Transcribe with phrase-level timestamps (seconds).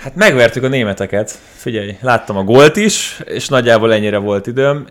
[0.00, 1.38] Hát megvertük a németeket.
[1.56, 4.86] Figyelj, láttam a gólt is, és nagyjából ennyire volt időm.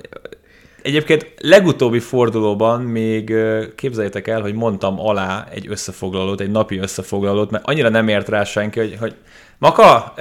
[0.82, 3.34] Egyébként legutóbbi fordulóban még
[3.76, 8.44] képzeljétek el, hogy mondtam alá egy összefoglalót, egy napi összefoglalót, mert annyira nem ért rá
[8.44, 9.16] senki, hogy, hogy
[9.58, 10.14] Maka,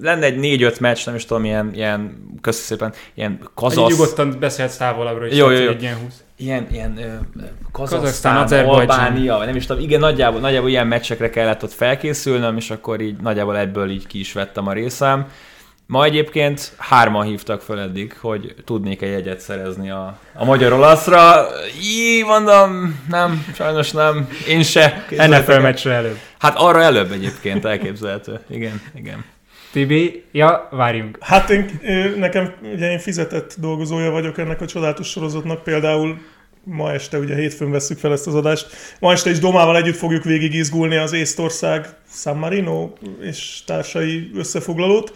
[0.00, 3.90] lenne egy négy-öt meccs, nem is tudom, ilyen, ilyen köszönöm szépen, ilyen kazasz...
[3.90, 5.70] Egy nyugodtan beszélhetsz távolabbra, hogy jó, jó, jó.
[5.70, 6.21] egy ilyen húsz.
[6.42, 7.00] Ilyen, ilyen
[7.72, 13.00] Kazaksztán, Albánia, nem is tudom, igen, nagyjából, nagyjából ilyen meccsekre kellett ott felkészülnöm, és akkor
[13.00, 15.26] így nagyjából ebből így ki is vettem a részem.
[15.86, 21.46] Ma egyébként hárman hívtak föl eddig, hogy tudnék-e jegyet szerezni a, a magyar olaszra.
[21.82, 24.28] Így mondom, nem, sajnos nem.
[24.48, 25.04] Én se.
[25.10, 26.18] NFL meccsre előbb.
[26.38, 28.40] Hát arra előbb egyébként elképzelhető.
[28.48, 29.24] Igen, igen.
[29.72, 31.18] Tibi, ja, várjunk.
[31.20, 36.18] Hát én, nekem, ugye én fizetett dolgozója vagyok ennek a csodálatos sorozatnak, például
[36.64, 38.66] ma este, ugye hétfőn veszük fel ezt az adást,
[39.00, 42.90] ma este is Domával együtt fogjuk végig izgulni az Észtország San Marino
[43.20, 45.14] és társai összefoglalót.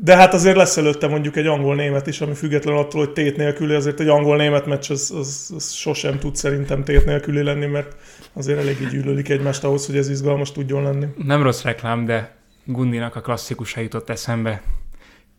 [0.00, 3.74] De hát azért lesz előtte mondjuk egy angol-német is, ami független attól, hogy tét nélküli,
[3.74, 7.96] azért egy angol-német meccs az, az, az sosem tud szerintem tét nélküli lenni, mert
[8.32, 11.06] azért eléggé gyűlölik egymást ahhoz, hogy ez izgalmas tudjon lenni.
[11.16, 14.62] Nem rossz reklám, de Gundinak a klasszikusa jutott eszembe.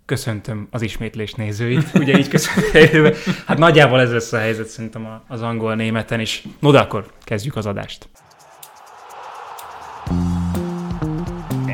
[0.10, 3.14] Köszöntöm az ismétlés nézőit, ugye így köszöntöm.
[3.48, 6.44] Hát nagyjából ez lesz a helyzet szerintem az angol-németen is.
[6.60, 8.10] No, de akkor kezdjük az adást.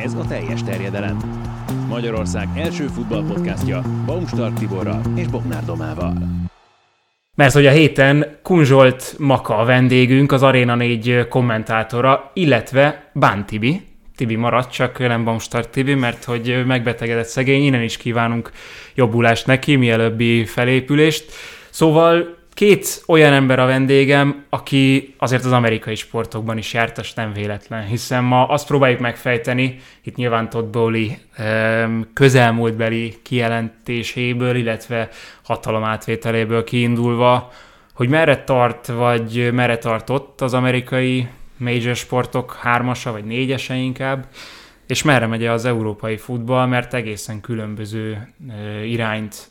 [0.03, 1.17] Ez a teljes terjedelem
[1.88, 6.13] Magyarország első futballpodcastja Baumstark Tiborral és Bognár Domával.
[7.36, 13.94] Mert hogy a héten Kunzsolt Maka a vendégünk, az Arena 4 kommentátora, illetve Bán Tibi.
[14.16, 18.52] Tibi maradt, csak nem Baumstark Tibi, mert hogy megbetegedett szegény, innen is kívánunk
[18.94, 21.31] jobbulást neki, mielőbbi felépülést.
[21.69, 27.85] Szóval két olyan ember a vendégem, aki azért az amerikai sportokban is jártas, nem véletlen,
[27.85, 31.07] hiszen ma azt próbáljuk megfejteni, itt nyilván Todd Bowley
[32.13, 35.09] közelmúltbeli kijelentéséből, illetve
[35.44, 37.52] hatalom átvételéből kiindulva,
[37.94, 44.27] hogy merre tart, vagy merre tartott az amerikai major sportok hármasa, vagy négyese inkább,
[44.88, 48.33] és merre megy az európai futball, mert egészen különböző
[48.85, 49.49] irányt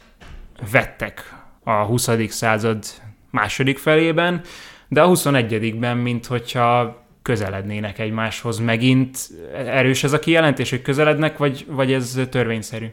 [0.71, 2.11] vettek a 20.
[2.29, 2.85] század
[3.31, 4.41] második felében,
[4.89, 9.19] de a 21-ben, mint hogyha közelednének egymáshoz megint.
[9.55, 12.87] Erős ez a kijelentés, hogy közelednek, vagy, vagy ez törvényszerű?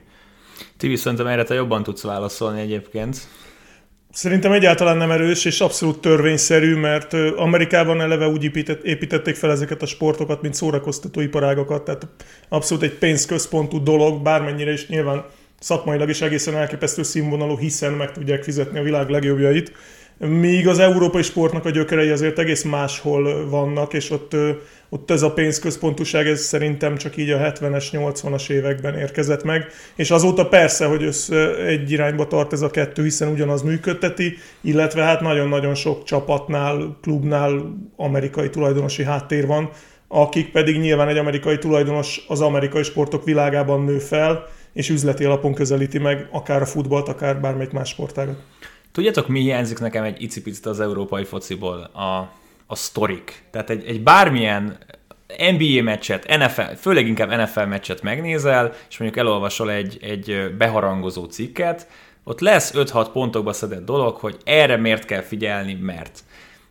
[0.78, 3.28] Ti viszont erre te jobban tudsz válaszolni egyébként.
[4.14, 9.82] Szerintem egyáltalán nem erős, és abszolút törvényszerű, mert Amerikában eleve úgy épített, építették fel ezeket
[9.82, 12.08] a sportokat, mint szórakoztató iparágokat, tehát
[12.50, 15.26] abszolút egy pénzközpontú dolog, bármennyire is nyilván
[15.60, 19.72] szakmailag is egészen elképesztő színvonalú, hiszen meg tudják fizetni a világ legjobbjait.
[20.18, 24.36] Míg az európai sportnak a gyökerei azért egész máshol vannak, és ott,
[24.94, 29.66] ott ez a pénzközpontúság ez szerintem csak így a 70-es, 80-as években érkezett meg,
[29.96, 35.04] és azóta persze, hogy össze egy irányba tart ez a kettő, hiszen ugyanaz működteti, illetve
[35.04, 39.70] hát nagyon-nagyon sok csapatnál, klubnál amerikai tulajdonosi háttér van,
[40.08, 45.54] akik pedig nyilván egy amerikai tulajdonos az amerikai sportok világában nő fel, és üzleti alapon
[45.54, 48.44] közelíti meg akár a futballt, akár bármelyik más sportágat.
[48.92, 51.80] Tudjátok, mi hiányzik nekem egy icipicit az európai fociból?
[51.80, 52.40] A,
[52.72, 53.44] a sztorik.
[53.52, 54.78] Tehát egy, egy bármilyen
[55.38, 61.88] NBA meccset, NFL, főleg inkább NFL meccset megnézel, és mondjuk elolvasol egy, egy beharangozó cikket,
[62.24, 66.24] ott lesz 5-6 pontokba szedett dolog, hogy erre miért kell figyelni, mert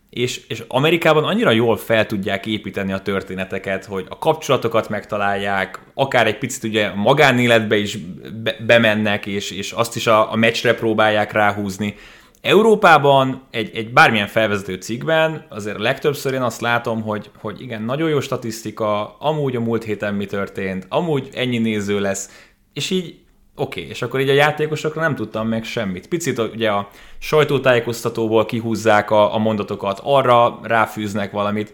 [0.09, 6.27] és, és Amerikában annyira jól fel tudják építeni a történeteket, hogy a kapcsolatokat megtalálják, akár
[6.27, 7.97] egy picit ugye magánéletbe is
[8.43, 11.95] be, bemennek, és, és azt is a, a meccsre próbálják ráhúzni.
[12.41, 18.09] Európában egy, egy bármilyen felvezető cikkben azért legtöbbször én azt látom, hogy, hogy igen, nagyon
[18.09, 23.19] jó statisztika, amúgy a múlt héten mi történt, amúgy ennyi néző lesz, és így
[23.55, 26.07] Oké, okay, és akkor így a játékosokra nem tudtam meg semmit.
[26.07, 31.73] Picit ugye a sajtótájékoztatóból kihúzzák a, a mondatokat, arra ráfűznek valamit.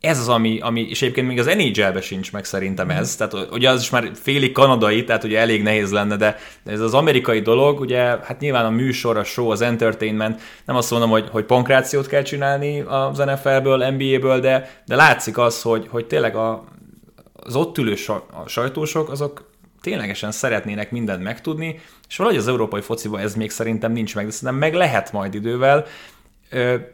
[0.00, 3.70] Ez az, ami, ami és egyébként még az nhl sincs meg szerintem ez, tehát ugye
[3.70, 7.80] az is már félig kanadai, tehát ugye elég nehéz lenne, de ez az amerikai dolog,
[7.80, 12.06] ugye hát nyilván a műsor, a show, az entertainment, nem azt mondom, hogy, hogy pankrációt
[12.06, 16.64] kell csinálni az NFL-ből, NBA-ből, de, de látszik az, hogy, hogy tényleg a,
[17.32, 17.94] az ott ülő
[18.46, 19.50] sajtósok, azok
[19.80, 24.30] ténylegesen szeretnének mindent megtudni, és valahogy az európai fociban ez még szerintem nincs meg, de
[24.30, 25.86] szerintem meg lehet majd idővel.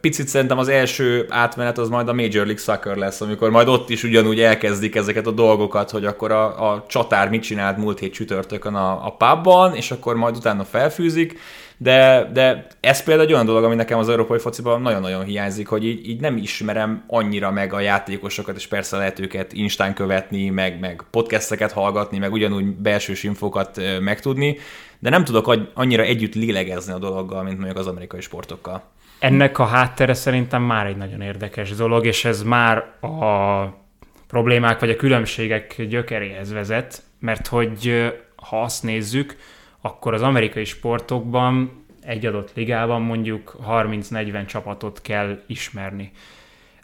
[0.01, 3.89] Picit szerintem az első átmenet az majd a Major League Soccer lesz, amikor majd ott
[3.89, 8.13] is ugyanúgy elkezdik ezeket a dolgokat, hogy akkor a, a csatár mit csinált múlt hét
[8.13, 11.39] csütörtökön a, a pubban, és akkor majd utána felfűzik,
[11.77, 15.85] de, de ez például egy olyan dolog, ami nekem az európai fociban nagyon-nagyon hiányzik, hogy
[15.85, 20.79] így, így nem ismerem annyira meg a játékosokat, és persze lehet őket instán követni, meg,
[20.79, 24.57] meg podcasteket hallgatni, meg ugyanúgy belső infokat megtudni,
[24.99, 28.83] de nem tudok annyira együtt lélegezni a dologgal, mint mondjuk az amerikai sportokkal.
[29.25, 33.63] Ennek a háttere szerintem már egy nagyon érdekes dolog, és ez már a
[34.27, 39.37] problémák vagy a különbségek gyökeréhez vezet, mert hogy ha azt nézzük,
[39.81, 46.11] akkor az amerikai sportokban egy adott ligában mondjuk 30-40 csapatot kell ismerni.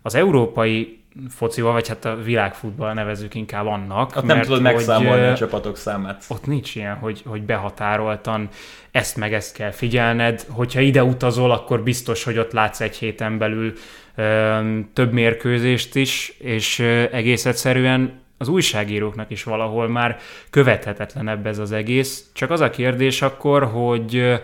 [0.02, 4.16] Az európai focival, vagy hát a világfutball nevezük inkább annak.
[4.16, 6.26] Ott nem tudod megszámolni a csapatok számát.
[6.28, 8.50] Ott nincs ilyen, hogy, hogy behatároltan
[8.92, 10.46] ezt meg ezt kell figyelned.
[10.50, 13.74] Hogyha ide utazol, akkor biztos, hogy ott látsz egy héten belül
[14.16, 14.60] ö,
[14.94, 20.20] több mérkőzést is, és ö, egész egyszerűen az újságíróknak is valahol már
[20.50, 22.30] követhetetlenebb ez az egész.
[22.34, 24.40] Csak az a kérdés akkor, hogy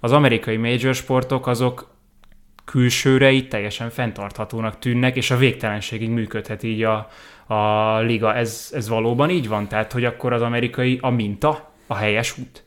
[0.00, 1.90] az amerikai major sportok azok
[2.64, 7.08] külsőre itt teljesen fenntarthatónak tűnnek, és a végtelenségig működhet így a,
[7.54, 8.34] a liga.
[8.34, 9.68] Ez, ez valóban így van?
[9.68, 12.64] Tehát, hogy akkor az amerikai a minta, a helyes út?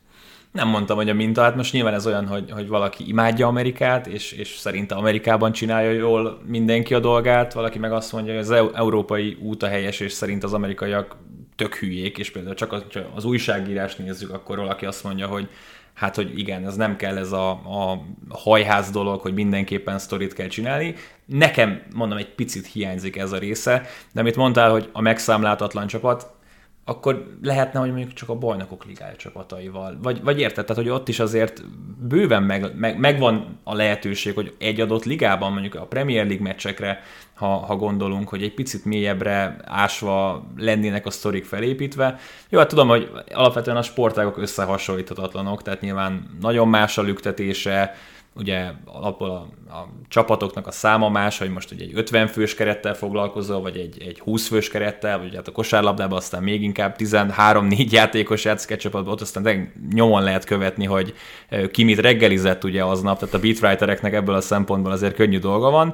[0.51, 4.07] Nem mondtam, hogy a minta, hát most nyilván ez olyan, hogy, hogy valaki imádja Amerikát,
[4.07, 8.51] és, és szerinte Amerikában csinálja jól mindenki a dolgát, valaki meg azt mondja, hogy az
[8.73, 11.15] európai út a helyes, és szerint az amerikaiak
[11.55, 12.83] tök hülyék, és például csak az,
[13.15, 15.49] az újságírást nézzük, akkor valaki azt mondja, hogy
[15.93, 20.47] hát, hogy igen, ez nem kell ez a, a hajház dolog, hogy mindenképpen sztorit kell
[20.47, 20.95] csinálni.
[21.25, 23.81] Nekem, mondom, egy picit hiányzik ez a része,
[24.11, 26.31] de amit mondtál, hogy a megszámláltatlan csapat,
[26.85, 29.97] akkor lehetne, hogy mondjuk csak a bajnokok ligája csapataival.
[30.01, 31.63] Vagy, vagy érted, tehát, hogy ott is azért
[32.07, 37.01] bőven meg, meg, megvan a lehetőség, hogy egy adott ligában, mondjuk a Premier League meccsekre,
[37.33, 42.19] ha, ha gondolunk, hogy egy picit mélyebbre ásva lennének a sztorik felépítve.
[42.49, 47.95] Jó, hát tudom, hogy alapvetően a sportágok összehasonlíthatatlanok, tehát nyilván nagyon más a lüktetése,
[48.35, 52.93] ugye alapból a, a csapatoknak a száma más, hogy most ugye egy 50 fős kerettel
[52.93, 57.89] foglalkozol, vagy egy, egy 20 fős kerettel, vagy hát a kosárlabdában aztán még inkább 13-4
[57.91, 61.13] játékos játszik egy csapatban, ott aztán nyomon lehet követni, hogy
[61.71, 65.93] ki mit reggelizett ugye aznap, tehát a beatwritereknek ebből a szempontból azért könnyű dolga van.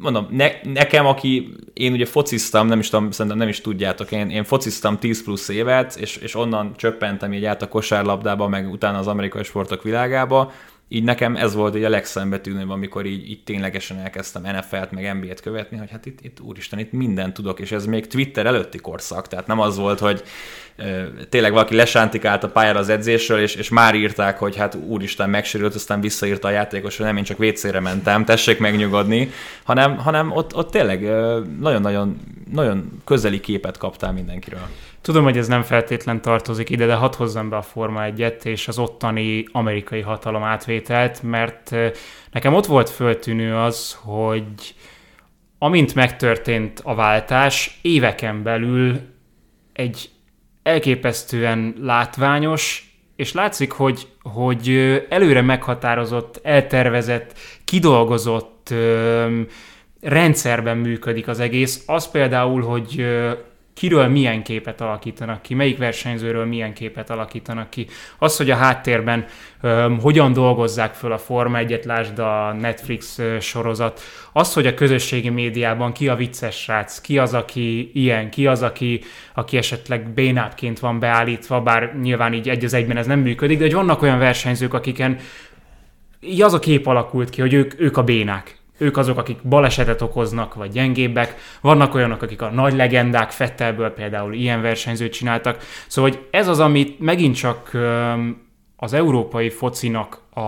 [0.00, 4.30] Mondom, ne, nekem, aki, én ugye fociztam, nem is tudom, szerintem nem is tudjátok, én,
[4.30, 8.98] én fociztam 10 plusz évet, és, és onnan csöppentem így át a kosárlabdába, meg utána
[8.98, 10.52] az amerikai sportok világába,
[10.88, 15.40] így nekem ez volt ugye a legszembetűnőbb, amikor így, így ténylegesen elkezdtem NFL-t, meg NBA-t
[15.40, 19.28] követni, hogy hát itt, itt úristen, itt mindent tudok, és ez még Twitter előtti korszak,
[19.28, 20.22] tehát nem az volt, hogy
[20.76, 25.30] ö, tényleg valaki lesántikált a pályára az edzésről, és, és már írták, hogy hát úristen
[25.30, 29.30] megsérült, aztán visszaírta a játékos, hogy nem, én csak WC-re mentem, tessék megnyugodni,
[29.64, 31.00] hanem, hanem ott, ott tényleg
[31.60, 32.20] nagyon-nagyon
[32.52, 34.68] nagyon közeli képet kaptál mindenkiről.
[35.04, 38.68] Tudom, hogy ez nem feltétlen tartozik ide, de hadd hozzam be a Forma 1 és
[38.68, 41.74] az ottani amerikai hatalom átvételt, mert
[42.30, 44.74] nekem ott volt föltűnő az, hogy
[45.58, 49.00] amint megtörtént a váltás, éveken belül
[49.72, 50.10] egy
[50.62, 54.68] elképesztően látványos, és látszik, hogy, hogy
[55.08, 58.74] előre meghatározott, eltervezett, kidolgozott
[60.00, 61.82] rendszerben működik az egész.
[61.86, 63.06] Az például, hogy
[63.74, 67.86] kiről milyen képet alakítanak ki, melyik versenyzőről milyen képet alakítanak ki.
[68.18, 69.24] Az, hogy a háttérben
[69.62, 74.00] um, hogyan dolgozzák föl a Forma 1 lásd a Netflix sorozat,
[74.32, 78.62] az, hogy a közösségi médiában ki a vicces srác, ki az, aki ilyen, ki az,
[78.62, 79.00] aki,
[79.34, 83.64] aki esetleg bénábbként van beállítva, bár nyilván így egy az egyben ez nem működik, de
[83.64, 85.18] hogy vannak olyan versenyzők, akiken
[86.20, 90.02] így az a kép alakult ki, hogy ők, ők a bénák ők azok, akik balesetet
[90.02, 91.36] okoznak, vagy gyengébbek.
[91.60, 95.62] Vannak olyanok, akik a nagy legendák, Fettelből például ilyen versenyzőt csináltak.
[95.86, 97.70] Szóval hogy ez az, amit megint csak
[98.76, 100.40] az európai focinak a,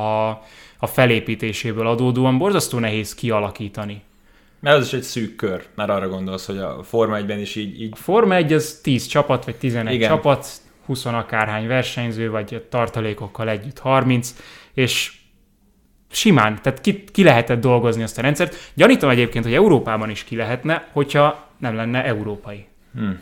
[0.79, 4.03] a felépítéséből adódóan borzasztó nehéz kialakítani.
[4.61, 7.81] Mert az is egy szűk kör, már arra gondolsz, hogy a Forma 1-ben is így...
[7.81, 7.91] így...
[7.93, 10.09] A Forma 1 az 10 csapat, vagy 11 Igen.
[10.09, 10.47] csapat,
[10.87, 14.35] 20 akárhány versenyző, vagy tartalékokkal együtt 30,
[14.75, 15.13] és
[16.17, 18.71] simán, tehát ki, ki lehetett dolgozni azt a rendszert.
[18.75, 22.67] Gyanítom egyébként, hogy Európában is ki lehetne, hogyha nem lenne európai.
[22.95, 23.19] Hmm.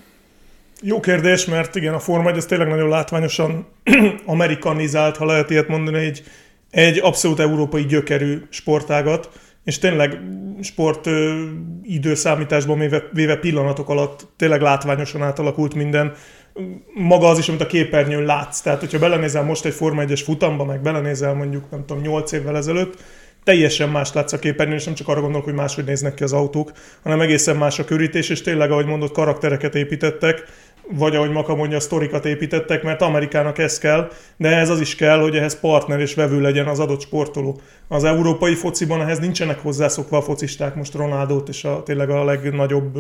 [0.83, 3.67] Jó kérdés, mert igen, a Forma 1 ez tényleg nagyon látványosan
[4.25, 6.23] amerikanizált, ha lehet ilyet mondani, egy,
[6.71, 9.31] egy abszolút európai gyökerű sportágat,
[9.65, 10.21] és tényleg
[10.63, 11.45] sport ö,
[11.83, 16.15] időszámításban véve, véve pillanatok alatt tényleg látványosan átalakult minden
[16.95, 18.61] maga az is, amit a képernyőn látsz.
[18.61, 22.57] Tehát, hogyha belenézel most egy Forma 1-es futamba, meg belenézel mondjuk, nem tudom, 8 évvel
[22.57, 23.03] ezelőtt,
[23.45, 26.33] teljesen más látsz a képernyőn, és nem csak arra gondolok, hogy máshogy néznek ki az
[26.33, 30.43] autók, hanem egészen más a körítés, és tényleg, ahogy mondott, karaktereket építettek,
[30.91, 35.19] vagy ahogy Maka mondja, sztorikat építettek, mert Amerikának ez kell, de ehhez az is kell,
[35.19, 37.61] hogy ehhez partner és vevő legyen az adott sportoló.
[37.89, 42.99] Az európai fociban ehhez nincsenek hozzászokva a focisták, most Ronaldot és a, tényleg a legnagyobb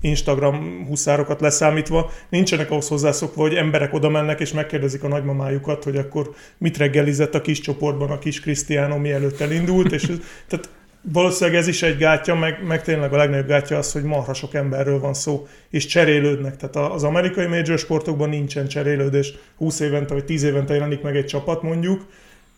[0.00, 5.96] Instagram huszárokat leszámítva, nincsenek ahhoz hozzászokva, hogy emberek oda mennek és megkérdezik a nagymamájukat, hogy
[5.96, 10.02] akkor mit reggelizett a kis csoportban a kis Cristiano mielőtt elindult, és
[10.48, 10.68] tehát
[11.12, 14.54] valószínűleg ez is egy gátja, meg, meg tényleg a legnagyobb gátja az, hogy marha sok
[14.54, 16.56] emberről van szó, és cserélődnek.
[16.56, 19.34] Tehát az amerikai major sportokban nincsen cserélődés.
[19.56, 22.06] 20 évente vagy 10 évente jelenik meg egy csapat mondjuk,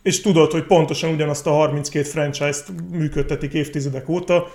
[0.03, 4.51] és tudod, hogy pontosan ugyanazt a 32 franchise-t működtetik évtizedek óta,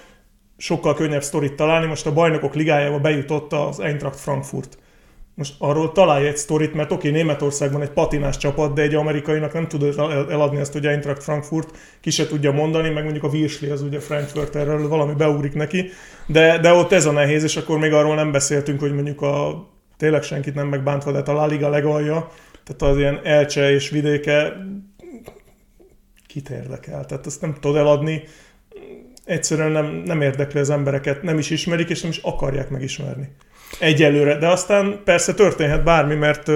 [0.57, 1.85] sokkal könnyebb sztorit találni.
[1.85, 4.77] Most a bajnokok ligájába bejutott az Eintracht Frankfurt.
[5.35, 9.67] Most arról találj egy sztorit, mert oké, Németországban egy patinás csapat, de egy amerikainak nem
[9.67, 9.83] tud
[10.29, 13.99] eladni ezt, hogy Eintracht Frankfurt ki se tudja mondani, meg mondjuk a Virsli, az ugye
[13.99, 15.89] Frankfurt, erről valami beugrik neki,
[16.25, 19.67] de, de ott ez a nehéz, és akkor még arról nem beszéltünk, hogy mondjuk a
[19.97, 22.29] tényleg senkit nem megbántva, de hát a La Liga legalja,
[22.63, 24.53] tehát az ilyen Elcse és vidéke
[26.27, 28.23] kit érdekel, tehát ezt nem tudod eladni,
[29.25, 33.29] egyszerűen nem, nem érdekli az embereket, nem is ismerik, és nem is akarják megismerni.
[33.79, 36.51] Egyelőre, de aztán persze történhet bármi, mert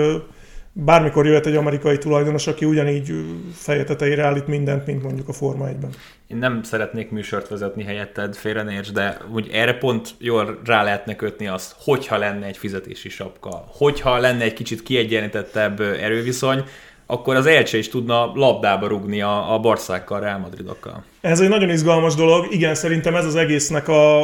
[0.71, 3.11] bármikor jöhet egy amerikai tulajdonos, aki ugyanígy
[3.53, 5.89] feje tetejére állít mindent, mint mondjuk a Forma 1-ben.
[6.27, 11.15] Én nem szeretnék műsort vezetni helyetted, félre nézd, de úgy erre pont jól rá lehetne
[11.15, 16.63] kötni azt, hogyha lenne egy fizetési sapka, hogyha lenne egy kicsit kiegyenlítettebb erőviszony,
[17.11, 21.03] akkor az Elcse is tudna labdába rugni a, a Barszákkal, Real Madridokkal.
[21.21, 22.47] Ez egy nagyon izgalmas dolog.
[22.49, 24.21] Igen, szerintem ez az egésznek a,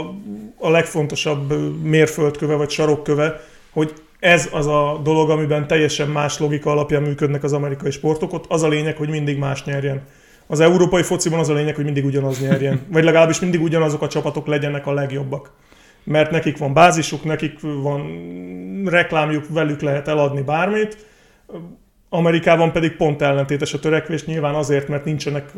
[0.57, 7.01] a legfontosabb mérföldköve vagy sarokköve, hogy ez az a dolog, amiben teljesen más logika alapján
[7.01, 8.33] működnek az amerikai sportok.
[8.33, 10.01] Ott az a lényeg, hogy mindig más nyerjen.
[10.47, 12.81] Az európai fociban az a lényeg, hogy mindig ugyanaz nyerjen.
[12.87, 15.51] Vagy legalábbis mindig ugyanazok a csapatok legyenek a legjobbak.
[16.03, 18.01] Mert nekik van bázisuk, nekik van
[18.85, 20.97] reklámjuk, velük lehet eladni bármit
[22.15, 25.51] Amerikában pedig pont ellentétes a törekvés, nyilván azért, mert nincsenek,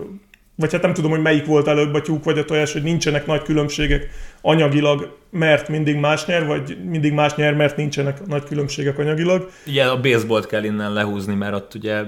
[0.56, 3.26] vagy hát nem tudom, hogy melyik volt előbb a tyúk vagy a tojás, hogy nincsenek
[3.26, 4.10] nagy különbségek
[4.42, 9.50] anyagilag, mert mindig más nyer, vagy mindig más nyer, mert nincsenek nagy különbségek anyagilag.
[9.68, 12.04] Ugye a baseballt kell innen lehúzni, mert ott ugye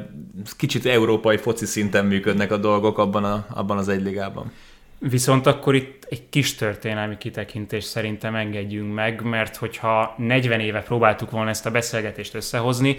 [0.58, 4.52] kicsit európai foci szinten működnek a dolgok abban, a, abban az egy ligában.
[5.00, 11.32] Viszont akkor itt egy kis történelmi kitekintés szerintem engedjünk meg, mert hogyha 40 éve próbáltuk
[11.32, 12.98] volna ezt a beszélgetést összehozni,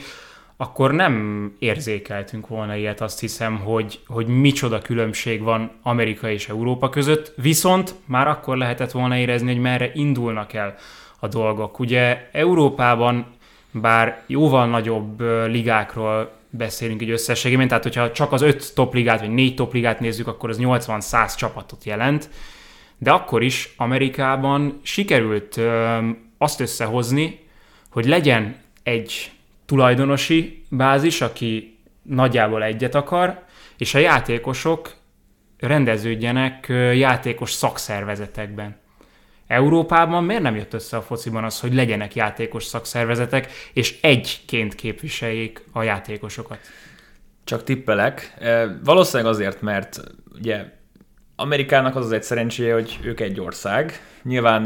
[0.61, 6.89] akkor nem érzékeltünk volna ilyet, azt hiszem, hogy, hogy micsoda különbség van Amerika és Európa
[6.89, 10.75] között, viszont már akkor lehetett volna érezni, hogy merre indulnak el
[11.19, 11.79] a dolgok.
[11.79, 13.27] Ugye Európában
[13.71, 19.55] bár jóval nagyobb ligákról beszélünk így összességében, tehát hogyha csak az öt topligát, vagy négy
[19.55, 22.31] topligát nézzük, akkor az 80-100 csapatot jelent,
[22.99, 25.99] de akkor is Amerikában sikerült ö,
[26.39, 27.39] azt összehozni,
[27.91, 29.31] hogy legyen egy
[29.71, 33.43] tulajdonosi bázis, aki nagyjából egyet akar,
[33.79, 34.95] és a játékosok
[35.59, 38.77] rendeződjenek játékos szakszervezetekben.
[39.47, 45.65] Európában miért nem jött össze a fociban az, hogy legyenek játékos szakszervezetek, és egyként képviseljék
[45.73, 46.59] a játékosokat?
[47.45, 48.35] Csak tippelek.
[48.85, 50.01] Valószínűleg azért, mert
[50.35, 50.65] ugye
[51.37, 54.01] Amerikának az az egy szerencséje, hogy ők egy ország.
[54.23, 54.63] Nyilván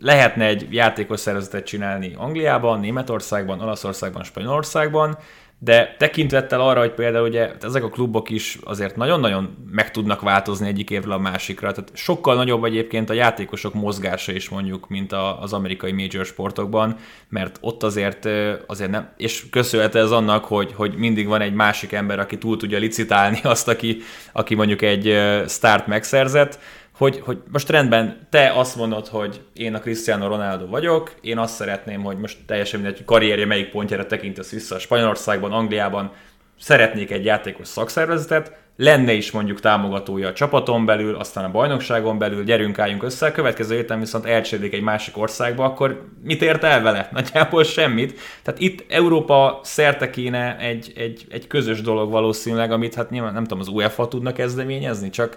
[0.00, 5.18] lehetne egy játékos szervezetet csinálni Angliában, Németországban, Olaszországban, Spanyolországban,
[5.62, 10.68] de tekintettel arra, hogy például ugye ezek a klubok is azért nagyon-nagyon meg tudnak változni
[10.68, 15.52] egyik évről a másikra, tehát sokkal nagyobb egyébként a játékosok mozgása is mondjuk, mint az
[15.52, 16.96] amerikai major sportokban,
[17.28, 18.28] mert ott azért,
[18.66, 22.56] azért nem, és köszönhető ez annak, hogy, hogy mindig van egy másik ember, aki túl
[22.56, 23.98] tudja licitálni azt, aki,
[24.32, 26.58] aki mondjuk egy start megszerzett,
[27.00, 31.54] hogy, hogy most rendben, te azt mondod, hogy én a Cristiano Ronaldo vagyok, én azt
[31.54, 36.12] szeretném, hogy most teljesen mindegy, hogy karrierje melyik pontjára tekintesz vissza Spanyolországban, Angliában,
[36.58, 42.44] szeretnék egy játékos szakszervezetet, lenne is mondjuk támogatója a csapaton belül, aztán a bajnokságon belül,
[42.44, 46.82] gyerünk, álljunk össze, a következő héten viszont elcsérik egy másik országba, akkor mit ért el
[46.82, 47.08] vele?
[47.12, 48.18] Nagyjából semmit.
[48.42, 53.42] Tehát itt Európa szerte kéne egy, egy, egy közös dolog valószínűleg, amit hát nyilván nem
[53.42, 55.36] tudom, az UEFA tudna kezdeményezni, csak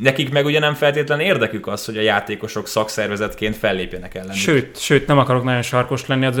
[0.00, 4.34] Nekik meg ugye nem feltétlen érdekük az, hogy a játékosok szakszervezetként fellépjenek ellen.
[4.34, 6.38] Sőt, sőt, nem akarok nagyon sarkos lenni, az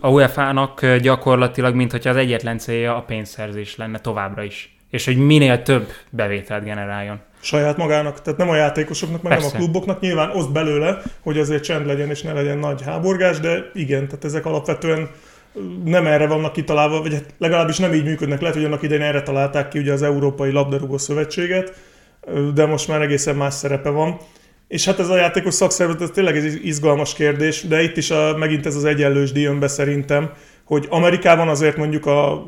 [0.00, 4.76] a UEFA-nak gyakorlatilag, mint hogyha az egyetlen célja a pénzszerzés lenne továbbra is.
[4.90, 7.20] És hogy minél több bevételt generáljon.
[7.40, 9.46] Saját magának, tehát nem a játékosoknak, meg Persze.
[9.46, 13.40] nem a kluboknak, nyilván oszt belőle, hogy azért csend legyen és ne legyen nagy háborgás,
[13.40, 15.08] de igen, tehát ezek alapvetően
[15.84, 18.40] nem erre vannak kitalálva, vagy hát legalábbis nem így működnek.
[18.40, 21.74] Lehet, hogy annak idején erre találták ki ugye az Európai Labdarúgó Szövetséget,
[22.54, 24.16] de most már egészen más szerepe van.
[24.68, 28.36] És hát ez a játékos szakszervezet, ez tényleg egy izgalmas kérdés, de itt is a,
[28.36, 30.30] megint ez az egyenlős díjön be szerintem,
[30.64, 32.46] hogy Amerikában azért mondjuk a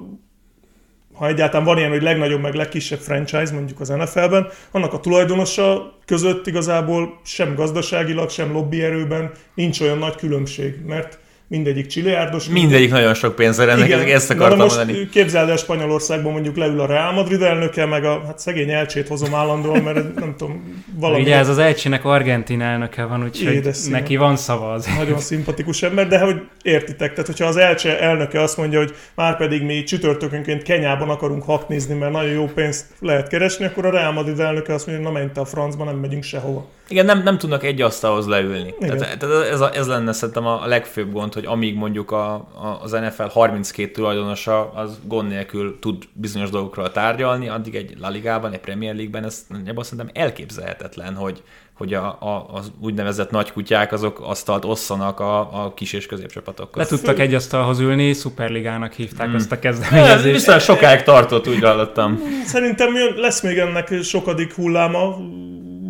[1.16, 5.98] ha egyáltalán van ilyen, hogy legnagyobb meg legkisebb franchise, mondjuk az NFL-ben, annak a tulajdonosa
[6.04, 12.48] között igazából sem gazdaságilag, sem lobbyerőben nincs olyan nagy különbség, mert mindegyik csiliárdos.
[12.48, 15.08] Mindegyik nagyon sok pénzre rendelkezik, Igen, ezt akartam most mondani.
[15.08, 19.34] képzeld el Spanyolországban mondjuk leül a Real Madrid elnöke, meg a hát szegény elcsét hozom
[19.34, 21.20] állandóan, mert nem tudom, valami...
[21.20, 24.86] Ugye ez az Elcsinek Argentin elnöke van, úgyhogy neki van szava az.
[24.96, 29.36] Nagyon szimpatikus ember, de hogy értitek, tehát hogyha az elcse elnöke azt mondja, hogy már
[29.36, 34.12] pedig mi csütörtökönként Kenyában akarunk haknizni, mert nagyon jó pénzt lehet keresni, akkor a Real
[34.12, 36.66] Madrid elnöke azt mondja, hogy na menj te a francba, nem megyünk sehova.
[36.88, 38.74] Igen, nem, nem tudnak egy asztalhoz leülni.
[38.80, 38.98] Igen.
[38.98, 42.78] Tehát, tehát ez, a, ez lenne szerintem a legfőbb gond, hogy amíg mondjuk a, a,
[42.82, 48.52] az NFL 32 tulajdonosa az gond nélkül tud bizonyos dolgokról tárgyalni, addig egy La Ligában,
[48.52, 54.20] egy Premier League-ben ez nagyjából szerintem elképzelhetetlen, hogy, hogy a, a, az úgynevezett nagykutyák azok
[54.20, 56.82] asztalt osszanak a, a kis és középcsapatokkal.
[56.82, 60.34] Le tudtak egy asztalhoz ülni, Szuperligának hívták azt a Ez kezdeményezést.
[60.34, 62.20] viszont sokáig tartott, úgy hallottam.
[62.44, 65.16] Szerintem jön- lesz még ennek sokadik hulláma,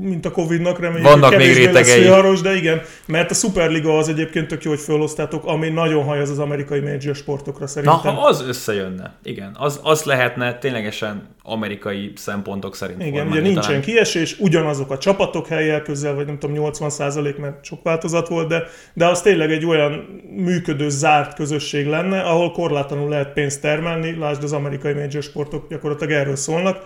[0.08, 2.02] mint a Covid-nak, reméljük, Vannak hogy még kevésbé lesz rétegei.
[2.02, 6.30] viharos, de igen, mert a Superliga az egyébként tök jó, hogy felosztátok, ami nagyon hajaz
[6.30, 8.14] az amerikai major sportokra Na, szerintem.
[8.14, 13.80] ha az összejönne, igen, az, az lehetne ténylegesen amerikai szempontok szerint Igen, ugye nincsen talán.
[13.80, 18.62] kiesés, ugyanazok a csapatok helyel közel, vagy nem tudom, 80% mert sok változat volt, de,
[18.94, 19.92] de az tényleg egy olyan
[20.36, 26.12] működő, zárt közösség lenne, ahol korlátlanul lehet pénzt termelni, lásd az amerikai major sportok gyakorlatilag
[26.12, 26.78] erről szólnak,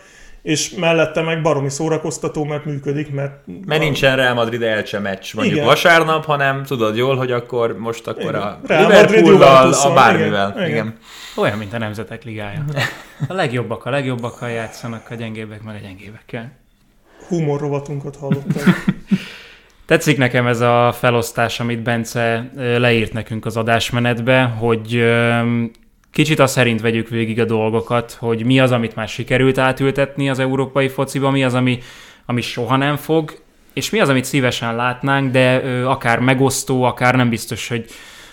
[0.43, 3.45] és mellette meg baromi szórakoztató, mert működik, mert...
[3.67, 5.69] Mert nincsen Real Madrid Elche meccs mondjuk Igen.
[5.69, 8.41] vasárnap, hanem tudod jól, hogy akkor most akkor Igen.
[8.41, 8.59] a
[9.13, 10.51] Juventus a van, bármivel.
[10.51, 10.71] igen, Igen.
[10.71, 10.99] igen.
[11.37, 12.65] Olyan, mint a Nemzetek Ligája.
[13.29, 16.53] A legjobbak a legjobbakkal játszanak, a gyengébbek meg a gyengébbekkel.
[17.29, 18.85] Humor rovatunkat hallottak.
[19.87, 25.05] Tetszik nekem ez a felosztás, amit Bence leírt nekünk az adásmenetbe, hogy
[26.13, 30.39] kicsit azt szerint vegyük végig a dolgokat, hogy mi az, amit már sikerült átültetni az
[30.39, 31.79] európai fociba, mi az, ami,
[32.27, 33.39] ami soha nem fog,
[33.73, 37.85] és mi az, amit szívesen látnánk, de ö, akár megosztó, akár nem biztos, hogy,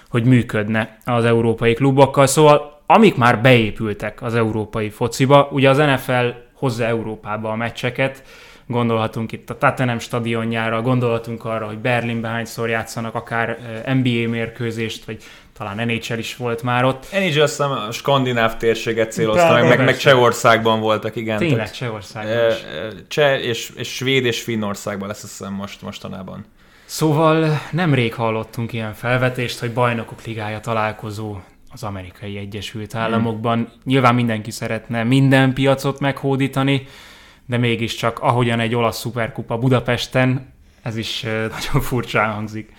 [0.10, 2.28] hogy működne az európai klubokkal.
[2.28, 8.24] Szóval amik már beépültek az európai fociba, ugye az NFL hozza Európába a meccseket,
[8.68, 15.24] gondolhatunk itt a Tottenham stadionjára, gondolhatunk arra, hogy Berlinben hányszor játszanak akár NBA mérkőzést, vagy
[15.58, 17.08] talán NHL is volt már ott.
[17.22, 19.98] Is azt hiszem a skandináv térséget céloztam, Prága, meg, meg, meg.
[19.98, 21.38] Csehországban voltak, igen.
[21.38, 22.56] Tényleg Tehát, Csehországban ö, is.
[22.76, 26.46] ö, Cseh és, és Svéd és Finnországban lesz azt hiszem most, mostanában.
[26.86, 31.38] Szóval nemrég hallottunk ilyen felvetést, hogy bajnokok ligája találkozó
[31.72, 33.72] az amerikai Egyesült Államokban.
[33.84, 36.88] Nyilván mindenki szeretne minden piacot meghódítani,
[37.46, 42.74] de mégiscsak ahogyan egy olasz szuperkupa Budapesten, ez is ö, nagyon furcsán hangzik.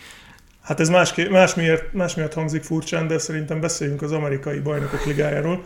[0.68, 5.04] Hát ez más, más, miért, más miatt hangzik furcsán, de szerintem beszéljünk az amerikai bajnokok
[5.06, 5.64] ligájáról,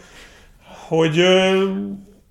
[0.88, 1.64] hogy ö,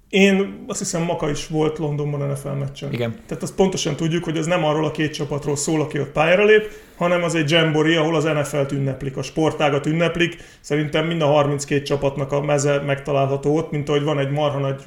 [0.09, 2.93] én azt hiszem Maka is volt Londonban NFL meccsen.
[2.93, 3.19] Igen.
[3.27, 6.45] Tehát azt pontosan tudjuk, hogy ez nem arról a két csapatról szól, aki ott pályára
[6.45, 10.37] lép, hanem az egy jamboree, ahol az NFL-t ünneplik, a sportágat ünneplik.
[10.59, 14.81] Szerintem mind a 32 csapatnak a meze megtalálható ott, mint ahogy van egy marha nagy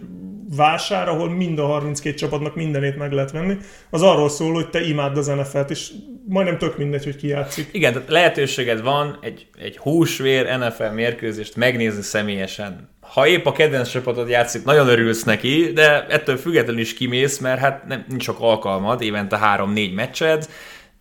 [0.57, 3.57] vásár, ahol mind a 32 csapatnak mindenét meg lehet venni.
[3.91, 5.91] Az arról szól, hogy te imádd az NFL-t, és
[6.29, 7.69] majdnem tök mindegy, hogy ki játszik.
[7.73, 12.89] Igen, tehát lehetőséged van egy, egy húsvér NFL mérkőzést megnézni személyesen.
[13.01, 17.61] Ha épp a kedvenc csapatod játszik, nagyon örülsz neki, de ettől függetlenül is kimész, mert
[17.61, 20.49] hát nem, nincs sok alkalmad, évente három-négy meccsed,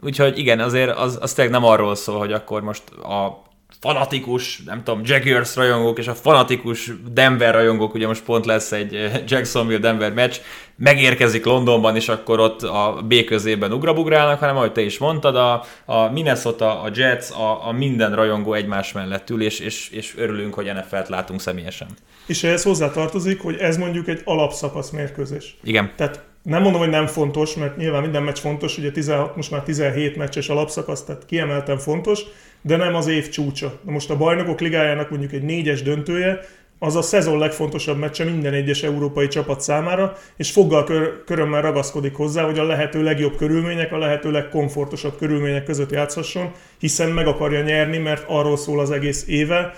[0.01, 3.43] úgyhogy igen, azért az, az tényleg nem arról szól, hogy akkor most a
[3.83, 8.95] fanatikus, nem tudom, Jaguars rajongók és a fanatikus Denver rajongók, ugye most pont lesz egy
[8.95, 10.35] eh, Jacksonville-Denver meccs,
[10.75, 15.63] megérkezik Londonban, és akkor ott a B közében ugrabugrálnak, hanem ahogy te is mondtad, a,
[15.85, 20.53] a Minnesota, a Jets, a, a minden rajongó egymás mellett ül, és, és, és örülünk,
[20.53, 21.87] hogy NFL-t látunk személyesen.
[22.25, 25.57] És ehhez hozzátartozik, hogy ez mondjuk egy alapszakasz mérkőzés.
[25.63, 25.91] Igen.
[25.95, 29.63] Tehát nem mondom, hogy nem fontos, mert nyilván minden meccs fontos, ugye 16, most már
[29.63, 32.21] 17 meccses alapszakasz, tehát kiemelten fontos,
[32.63, 33.79] de nem az év csúcsa.
[33.85, 36.39] Na most a bajnokok ligájának mondjuk egy négyes döntője,
[36.79, 42.15] az a szezon legfontosabb meccse minden egyes európai csapat számára, és foggal kör, körömmel ragaszkodik
[42.15, 47.61] hozzá, hogy a lehető legjobb körülmények, a lehető legkomfortosabb körülmények között játszhasson, hiszen meg akarja
[47.61, 49.73] nyerni, mert arról szól az egész éve,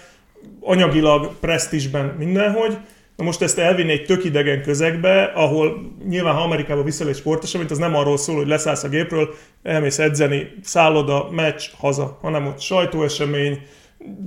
[0.59, 2.77] anyagilag, presztisben mindenhogy,
[3.15, 7.71] Na most ezt elvinni egy tök idegen közegbe, ahol nyilván ha Amerikába viszel egy sporteseményt,
[7.71, 12.59] az nem arról szól, hogy leszállsz a gépről, elmész edzeni, szálloda, meccs, haza, hanem ott
[12.59, 13.59] sajtóesemény,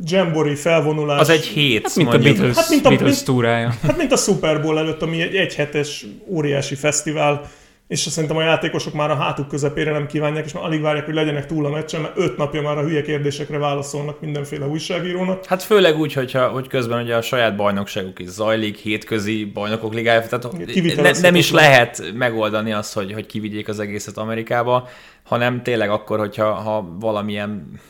[0.05, 1.21] Jamboree felvonulás.
[1.21, 2.37] Az egy hét, Hát, mint a mondjuk.
[2.37, 3.75] Beatles, Hát, mint a- Beatles túrája.
[3.83, 7.51] Hát mint a Super Bowl előtt, ami egy egyhetes óriási fesztivál,
[7.89, 11.15] és szerintem a játékosok már a hátuk közepére nem kívánják, és már alig várják, hogy
[11.15, 15.47] legyenek túl a meccsen, mert öt napja már a hülye kérdésekre válaszolnak mindenféle újságírónak.
[15.47, 20.23] Hát főleg úgy, hogyha, hogy közben ugye a saját bajnokságuk is zajlik, hétközi bajnokok ligája,
[20.23, 24.89] tehát ne, nem is lehet megoldani azt, hogy, hogy kivigyék az egészet Amerikába,
[25.23, 27.81] hanem tényleg akkor, hogyha ha valamilyen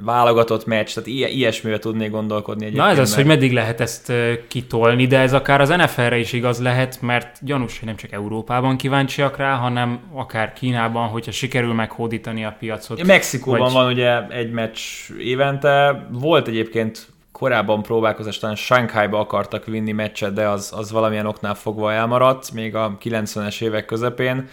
[0.00, 2.86] válogatott meccs, tehát ilyesmivel tudnék gondolkodni egyébként.
[2.86, 3.22] Na ez az, mert...
[3.22, 4.12] hogy meddig lehet ezt
[4.48, 8.76] kitolni, de ez akár az NFL-re is igaz lehet, mert gyanús, hogy nem csak Európában
[8.76, 13.04] kíváncsiak rá, hanem akár Kínában, hogyha sikerül meghódítani a piacot.
[13.04, 13.72] Mexikóban vagy...
[13.72, 14.78] van ugye egy meccs
[15.18, 21.54] évente, volt egyébként korábban próbálkozás, talán Shanghai-ba akartak vinni meccset, de az, az valamilyen oknál
[21.54, 24.48] fogva elmaradt, még a 90-es évek közepén.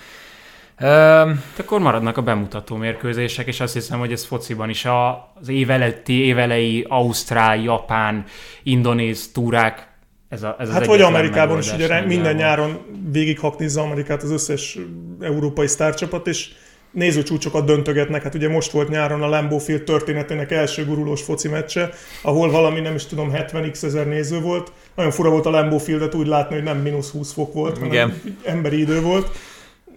[0.81, 4.85] Um, akkor maradnak a bemutató mérkőzések, és azt hiszem, hogy ez fociban is
[5.39, 8.23] az éveletti, évelei Ausztrál, Japán,
[8.63, 9.93] Indonéz túrák,
[10.29, 12.79] ez, a, ez hát az vagy Amerikában is, ugye minden nyáron
[13.11, 14.77] végighaknizza Amerikát az összes
[15.19, 16.49] európai sztárcsapat, és
[16.91, 18.23] nézőcsúcsokat döntögetnek.
[18.23, 21.89] Hát ugye most volt nyáron a Lambeau Field történetének első gurulós foci meccse,
[22.21, 24.71] ahol valami nem is tudom 70x ezer néző volt.
[24.95, 27.91] Nagyon fura volt a Lambeau Fieldet úgy látni, hogy nem mínusz 20 fok volt, hanem
[27.91, 28.21] Igen.
[28.43, 29.31] emberi idő volt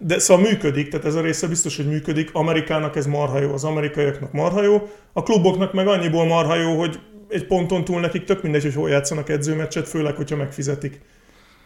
[0.01, 2.29] de szóval működik, tehát ez a része biztos, hogy működik.
[2.33, 6.99] Amerikának ez marha jó, az amerikaiaknak marha jó, a kluboknak meg annyiból marha jó, hogy
[7.29, 11.01] egy ponton túl nekik tök mindegy, hogy hol játszanak edzőmeccset, főleg, hogyha megfizetik.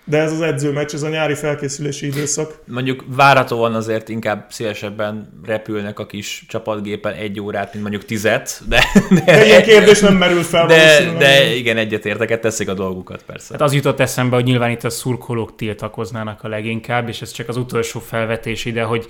[0.06, 2.60] De ez az edzőmeccs, ez a nyári felkészülési időszak.
[2.68, 8.84] Mondjuk várhatóan azért inkább szélesebben repülnek a kis csapatgépen egy órát, mint mondjuk tizet, de...
[9.10, 10.66] De, de ilyen kérdés nem merül fel.
[10.66, 13.48] De, de igen, egyetérteket teszik a dolgukat persze.
[13.52, 17.50] Hát az jutott eszembe, hogy nyilván itt a szurkolók tiltakoznának a leginkább, és ez csak
[17.50, 19.08] az utolsó felvetés ide, hogy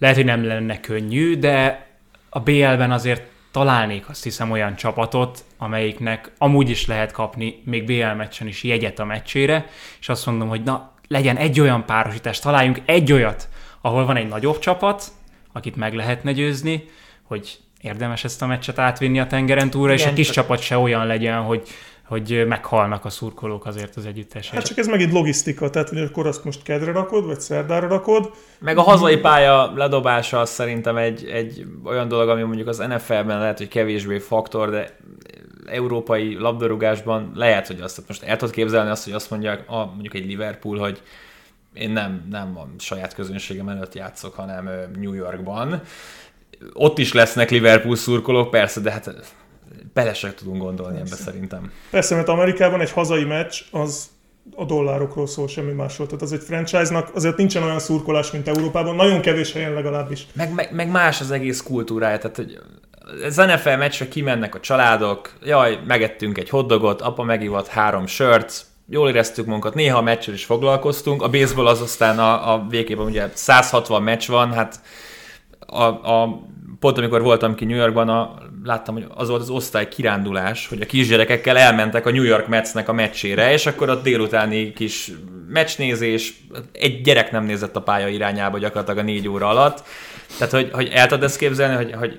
[0.00, 1.86] lehet, hogy nem lenne könnyű, de
[2.28, 3.22] a BL-ben azért
[3.54, 8.98] találnék azt hiszem olyan csapatot, amelyiknek amúgy is lehet kapni még BL meccsen is jegyet
[8.98, 9.66] a meccsére,
[10.00, 13.48] és azt mondom, hogy na, legyen egy olyan párosítás, találjunk egy olyat,
[13.80, 15.04] ahol van egy nagyobb csapat,
[15.52, 16.84] akit meg lehetne győzni,
[17.22, 20.78] hogy érdemes ezt a meccset átvinni a tengeren túlra, Igen, és a kis csapat se
[20.78, 21.68] olyan legyen, hogy
[22.06, 24.54] hogy meghalnak a szurkolók azért az együttesért.
[24.54, 28.30] Hát csak ez megint logisztika, tehát hogy akkor azt most kedre rakod, vagy szerdára rakod.
[28.58, 33.38] Meg a hazai pálya ledobása az szerintem egy, egy olyan dolog, ami mondjuk az NFL-ben
[33.38, 34.96] lehet, hogy kevésbé faktor, de
[35.66, 40.14] európai labdarúgásban lehet, hogy azt most el tudod képzelni azt, hogy azt mondják, a, mondjuk
[40.14, 41.02] egy Liverpool, hogy
[41.74, 45.82] én nem, nem a saját közönségem előtt játszok, hanem New Yorkban.
[46.72, 49.34] Ott is lesznek Liverpool szurkolók, persze, de hát
[49.92, 51.72] bele sem tudunk gondolni ebbe szerintem.
[51.90, 54.08] Persze, mert Amerikában egy hazai meccs az
[54.56, 56.06] a dollárokról szól, semmi másról.
[56.06, 60.26] Tehát az egy franchise-nak azért nincsen olyan szurkolás, mint Európában, nagyon kevés helyen legalábbis.
[60.32, 62.58] Meg, meg, meg más az egész kultúrája, tehát hogy
[63.22, 69.08] az NFL meccsre kimennek a családok, jaj, megettünk egy hotdogot, apa megivott három sört, jól
[69.08, 73.28] éreztük magunkat, néha a meccsel is foglalkoztunk, a baseball az aztán a, a végében ugye
[73.34, 74.80] 160 meccs van, hát
[75.58, 76.42] a, a
[76.78, 80.80] pont amikor voltam ki New Yorkban, a, láttam, hogy az volt az osztály kirándulás, hogy
[80.80, 85.10] a kisgyerekekkel elmentek a New York Metsnek a meccsére, és akkor a délutáni kis
[85.48, 86.34] meccsnézés,
[86.72, 89.82] egy gyerek nem nézett a pálya irányába gyakorlatilag a négy óra alatt.
[90.38, 92.18] Tehát, hogy, hogy el tudod ezt képzelni, hogy, hogy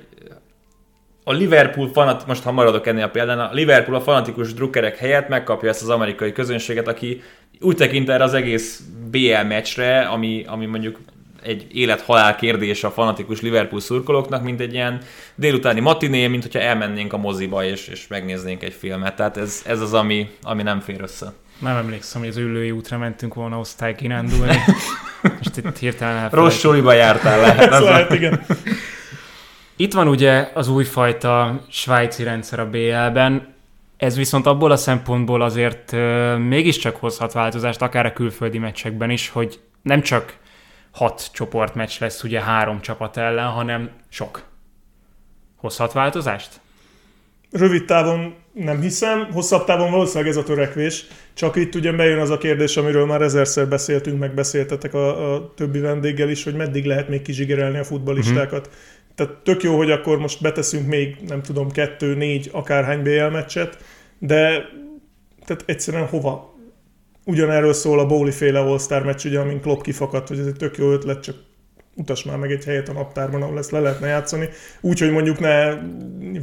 [1.23, 5.27] a Liverpool fanat, most ha maradok ennél a példán, a Liverpool a fanatikus drukkerek helyett
[5.27, 7.21] megkapja ezt az amerikai közönséget, aki
[7.59, 10.99] úgy tekint erre az egész BL meccsre, ami, ami mondjuk
[11.45, 15.01] egy élet-halál kérdés a fanatikus Liverpool szurkolóknak, mint egy ilyen
[15.35, 19.15] délutáni matiné, mint hogyha elmennénk a moziba és, és megnéznénk egy filmet.
[19.15, 21.33] Tehát ez, ez az, ami, ami nem fér össze.
[21.59, 24.57] Nem emlékszem, hogy az ülői útra mentünk volna osztály kirándulni.
[25.37, 26.39] Most itt hirtelen elfelejtem.
[26.39, 27.71] Rossz suliba jártál lehet.
[27.71, 28.45] Ez lehet, igen.
[29.75, 33.53] Itt van ugye az újfajta svájci rendszer a BL-ben,
[33.97, 35.95] ez viszont abból a szempontból azért
[36.37, 40.33] mégiscsak hozhat változást, akár a külföldi meccsekben is, hogy nem csak
[40.95, 44.43] hat csoportmeccs lesz ugye három csapat ellen, hanem sok.
[45.55, 46.59] Hozhat változást?
[47.51, 52.29] Rövid távon nem hiszem, hosszabb távon valószínűleg ez a törekvés, csak itt ugye bejön az
[52.29, 56.85] a kérdés, amiről már ezerszer beszéltünk, meg beszéltetek a, a többi vendéggel is, hogy meddig
[56.85, 58.67] lehet még kizsigerelni a futbalistákat.
[58.67, 58.81] Uh-huh.
[59.15, 63.77] Tehát tök jó, hogy akkor most beteszünk még, nem tudom, kettő, négy, akárhány BL meccset,
[64.19, 64.65] de
[65.45, 66.54] tehát egyszerűen hova?
[67.27, 70.77] Ugyanerről szól a Bowley féle All-Star meccs, ugye, amin Klopp kifakadt, hogy ez egy tök
[70.77, 71.35] jó ötlet, csak
[71.95, 74.49] utas már meg egy helyet a naptárban, ahol ezt le lehetne játszani.
[74.81, 75.73] Úgy, hogy mondjuk ne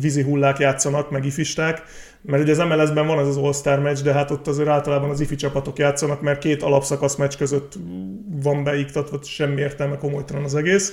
[0.01, 1.83] vízi hullák játszanak, meg ifisták,
[2.23, 5.21] mert ugye az MLS-ben van ez az All-Star meccs, de hát ott azért általában az
[5.21, 7.73] ifi csapatok játszanak, mert két alapszakasz meccs között
[8.43, 10.93] van beiktatva, semmi értelme komolytalan az egész.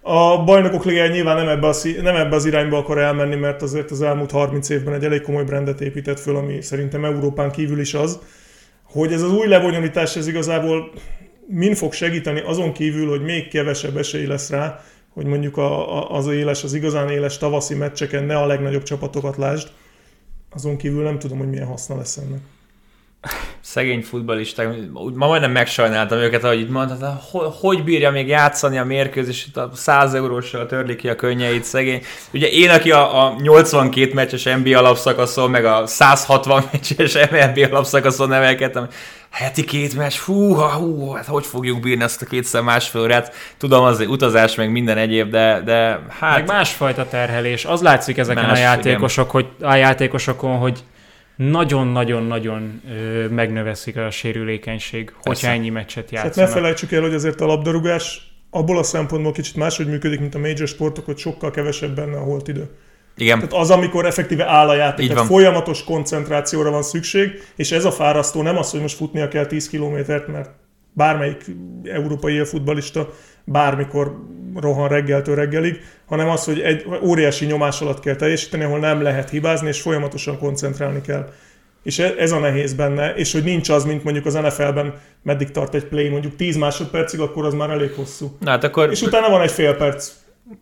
[0.00, 3.90] A bajnokok ligája nyilván nem ebbe, az, nem ebbe az irányba akar elmenni, mert azért
[3.90, 7.94] az elmúlt 30 évben egy elég komoly brandet épített föl, ami szerintem Európán kívül is
[7.94, 8.18] az
[8.94, 10.92] hogy ez az új lebonyolítás, ez igazából
[11.46, 16.16] min fog segíteni azon kívül, hogy még kevesebb esély lesz rá, hogy mondjuk a, a,
[16.16, 19.68] az éles, az igazán éles tavaszi meccseken ne a legnagyobb csapatokat lásd,
[20.50, 22.40] azon kívül nem tudom, hogy milyen haszna lesz ennek
[23.60, 27.20] szegény futballisták, ma majdnem megsajnáltam őket, ahogy itt mondtad,
[27.60, 32.02] hogy bírja még játszani a mérkőzés, itt a 100 euróssal törli ki a könnyeit, szegény.
[32.32, 38.28] Ugye én, aki a, a 82 meccses NBA alapszakaszon, meg a 160 meccses MLB alapszakaszon
[38.28, 38.88] nevelkedtem,
[39.30, 43.34] heti két meccs, hú, hú, hát hogy fogjuk bírni ezt a kétszer másfél órát?
[43.58, 46.36] Tudom, az utazás, meg minden egyéb, de, de hát...
[46.36, 47.64] Meg másfajta terhelés.
[47.64, 50.78] Az látszik ezeken más, a játékosok, hogy, a játékosokon, hogy
[51.36, 52.82] nagyon-nagyon-nagyon
[53.30, 55.20] megnöveszik a sérülékenység, Persze.
[55.22, 56.36] hogyha ennyi meccset játszanak.
[56.36, 60.34] Hát ne felejtsük el, hogy azért a labdarúgás abból a szempontból kicsit máshogy működik, mint
[60.34, 62.68] a major sportok, hogy sokkal kevesebb benne a holt idő.
[63.16, 63.38] Igen.
[63.38, 67.90] Tehát az, amikor effektíve áll a játék, tehát folyamatos koncentrációra van szükség, és ez a
[67.90, 70.50] fárasztó nem az, hogy most futnia kell 10 kilométert, mert
[70.92, 71.44] bármelyik
[71.84, 73.08] európai élfutbalista
[73.44, 74.16] bármikor
[74.54, 79.30] rohan reggeltől reggelig, hanem az, hogy egy óriási nyomás alatt kell teljesíteni, ahol nem lehet
[79.30, 81.32] hibázni, és folyamatosan koncentrálni kell.
[81.82, 85.50] És e- ez a nehéz benne, és hogy nincs az, mint mondjuk az NFL-ben meddig
[85.50, 88.36] tart egy play, mondjuk 10 másodpercig, akkor az már elég hosszú.
[88.40, 88.90] Na, hát akkor...
[88.90, 90.12] És utána van egy fél perc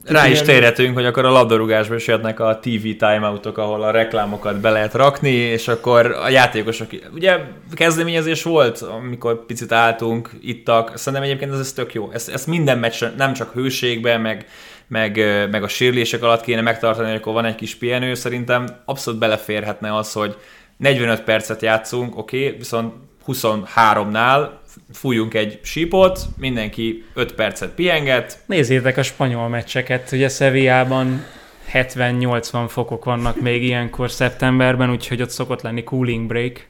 [0.04, 4.60] rá is térhetünk, hogy akkor a labdarúgásban is jöhetnek a TV timeoutok, ahol a reklámokat
[4.60, 7.40] be lehet rakni, és akkor a játékosok, ugye
[7.74, 12.10] kezdeményezés volt, amikor picit álltunk, ittak, szerintem egyébként ez, ez tök jó.
[12.12, 14.46] Ezt, ezt minden meccs, nem csak hőségben, meg,
[14.86, 15.16] meg,
[15.50, 19.96] meg a sérülések alatt kéne megtartani, hogy akkor van egy kis pihenő, szerintem abszolút beleférhetne
[19.96, 20.36] az, hogy
[20.76, 22.94] 45 percet játszunk, oké, okay, viszont
[23.26, 24.48] 23-nál
[24.92, 28.38] fújjunk egy sípot, mindenki 5 percet pihenget.
[28.46, 31.24] Nézzétek a spanyol meccseket, ugye Sevillában
[31.72, 36.66] 70-80 fokok vannak még ilyenkor szeptemberben, úgyhogy ott szokott lenni cooling break.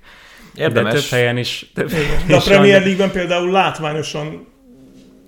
[0.55, 0.93] Érdemes.
[0.93, 1.71] De több helyen is.
[1.75, 4.47] Több helyen De a Premier League-ben például látványosan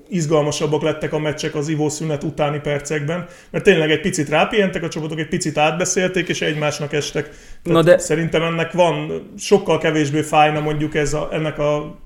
[0.08, 5.18] izgalmasabbak lettek a meccsek az ivószünet utáni percekben, mert tényleg egy picit rápihentek a csapatok,
[5.18, 7.30] egy picit átbeszélték, és egymásnak estek.
[7.62, 7.98] Na de...
[7.98, 11.98] Szerintem ennek van, sokkal kevésbé fájna mondjuk ez a, ennek a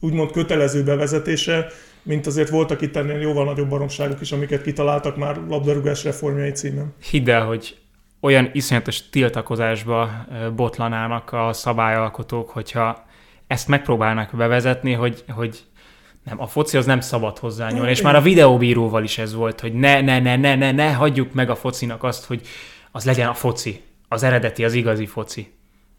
[0.00, 1.66] úgymond kötelező bevezetése,
[2.02, 6.94] mint azért voltak itt ennél jóval nagyobb baromságok is, amiket kitaláltak már labdarúgás reformjai címen.
[7.10, 7.76] Hidd el, hogy
[8.20, 13.06] olyan iszonyatos tiltakozásba botlanának a szabályalkotók, hogyha
[13.46, 15.64] ezt megpróbálnak bevezetni, hogy, hogy
[16.24, 19.72] nem, a foci az nem szabad hozzányúlni, és már a videóbíróval is ez volt, hogy
[19.72, 22.40] ne, ne, ne, ne, ne, ne hagyjuk meg a focinak azt, hogy
[22.92, 25.52] az legyen a foci, az eredeti, az igazi foci.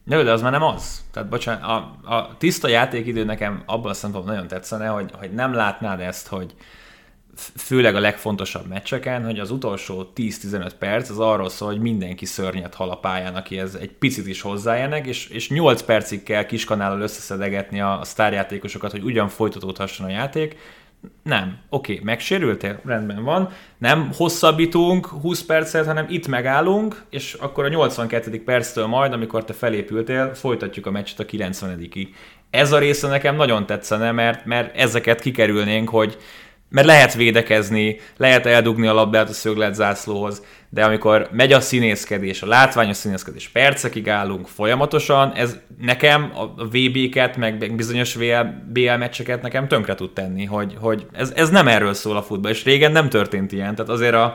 [0.03, 1.03] De, de az már nem az.
[1.11, 1.75] Tehát bocsánat, a,
[2.15, 6.55] a tiszta játékidő nekem abban a szempontból nagyon tetszene, hogy, hogy nem látnád ezt, hogy
[7.55, 12.73] főleg a legfontosabb meccseken, hogy az utolsó 10-15 perc az arról szól, hogy mindenki szörnyet
[12.73, 17.01] hal a pályán, aki ez egy picit is hozzájönnek, és, és 8 percig kell kiskanállal
[17.01, 20.57] összeszedegetni a, a sztárjátékosokat, hogy ugyan folytatódhasson a játék,
[21.23, 21.57] nem.
[21.69, 22.79] Oké, okay, megsérültél?
[22.85, 23.49] Rendben van.
[23.77, 28.43] Nem hosszabbítunk 20 percet, hanem itt megállunk, és akkor a 82.
[28.43, 32.07] perctől majd, amikor te felépültél, folytatjuk a meccset a 90-ig.
[32.49, 36.17] Ez a része nekem nagyon tetszene, mert, mert ezeket kikerülnénk, hogy
[36.71, 42.41] mert lehet védekezni, lehet eldugni a labdát a szöglet zászlóhoz, de amikor megy a színészkedés,
[42.41, 48.17] a látványos színészkedés, percekig állunk folyamatosan, ez nekem a VB-ket, meg bizonyos
[48.67, 52.51] BL meccseket nekem tönkre tud tenni, hogy, hogy ez, ez nem erről szól a futball,
[52.51, 54.33] és régen nem történt ilyen, tehát azért a,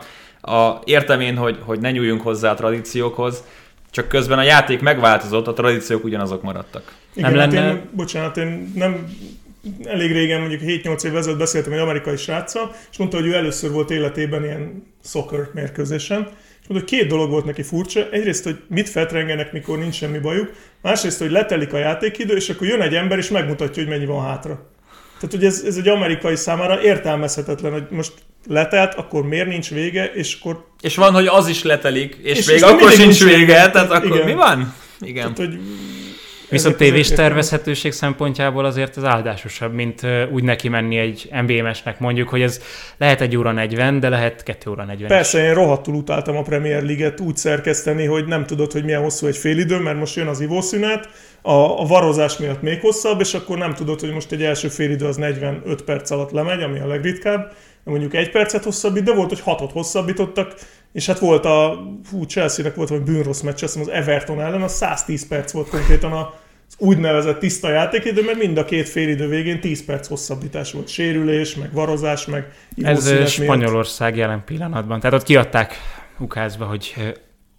[0.53, 3.45] a, értem én, hogy, hogy ne nyúljunk hozzá a tradíciókhoz,
[3.91, 6.93] csak közben a játék megváltozott, a tradíciók ugyanazok maradtak.
[7.15, 7.71] Igen, nem hát lenne...
[7.71, 9.07] én, bocsánat, én nem
[9.85, 13.71] elég régen, mondjuk 7-8 év ezelőtt beszéltem egy amerikai sráccal, és mondta, hogy ő először
[13.71, 16.29] volt életében ilyen soccer mérkőzésen,
[16.61, 18.11] és mondta, hogy két dolog volt neki furcsa.
[18.11, 20.53] Egyrészt, hogy mit feltrengenek, mikor nincs semmi bajuk,
[20.83, 24.25] másrészt, hogy letelik a játékidő, és akkor jön egy ember, és megmutatja, hogy mennyi van
[24.25, 24.71] hátra.
[25.21, 28.13] Tehát, hogy ez, ez egy amerikai számára értelmezhetetlen, hogy most
[28.49, 30.65] letelt, akkor miért nincs vége, és akkor...
[30.81, 33.91] És van, hogy az is letelik, és, és még és akkor sincs vége, vége, tehát
[33.91, 34.27] akkor igen.
[34.27, 34.75] mi van?
[35.01, 35.35] Igen.
[35.35, 35.61] Tehát, hogy
[36.49, 40.01] Viszont tévés tervezhetőség szempontjából azért ez áldásosabb, mint
[40.33, 41.99] úgy neki menni egy NBA mesnek.
[41.99, 42.61] Mondjuk, hogy ez
[42.97, 46.83] lehet egy óra 40, de lehet 2 óra 40 Persze, én rohadtul utáltam a Premier
[46.83, 50.27] League-et úgy szerkeszteni, hogy nem tudod, hogy milyen hosszú egy fél idő, mert most jön
[50.27, 51.09] az ivószünet,
[51.43, 54.91] a, a varozás miatt még hosszabb, és akkor nem tudod, hogy most egy első fél
[54.91, 57.53] idő az 45 perc alatt lemegy, ami a legritkább,
[57.85, 60.55] mondjuk egy percet hosszabbít, de volt, hogy hatot hosszabbítottak,
[60.97, 64.73] és hát volt a, hú, Chelsea-nek volt vagy bűnrossz meccs, azt az Everton ellen, az
[64.73, 66.35] 110 perc volt konkrétan a,
[66.69, 70.89] az úgynevezett tiszta játékidő, mert mind a két félidő végén 10 perc hosszabbítás volt.
[70.89, 74.25] Sérülés, meg varozás, meg Ez Spanyolország miatt.
[74.25, 75.01] jelen pillanatban.
[75.01, 75.75] Tehát ott kiadták
[76.19, 76.95] ukázba, hogy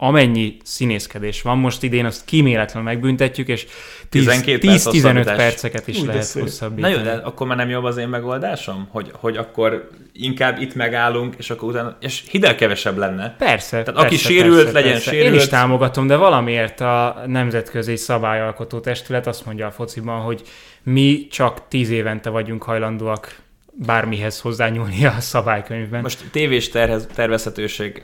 [0.00, 3.66] amennyi színészkedés van, most idén azt kíméletlenül megbüntetjük, és
[4.08, 5.36] 12 perc 10-15 hosszabbítás.
[5.36, 6.42] perceket is Úgy, lehet szép.
[6.42, 6.94] Na hosszabbítani.
[6.94, 8.88] jó, de akkor már nem jobb az én megoldásom?
[8.90, 13.34] Hogy, hogy akkor inkább itt megállunk, és akkor utána, és hidel kevesebb lenne.
[13.38, 13.70] Persze.
[13.70, 15.34] Tehát persze, aki sérült, legyen Én sérült.
[15.34, 20.42] is támogatom, de valamiért a Nemzetközi Szabályalkotó Testület azt mondja a fociban, hogy
[20.82, 23.36] mi csak tíz évente vagyunk hajlandóak
[23.72, 26.00] bármihez hozzányúlni a szabálykönyvben.
[26.02, 28.02] Most tévés terhez, tervezhetőség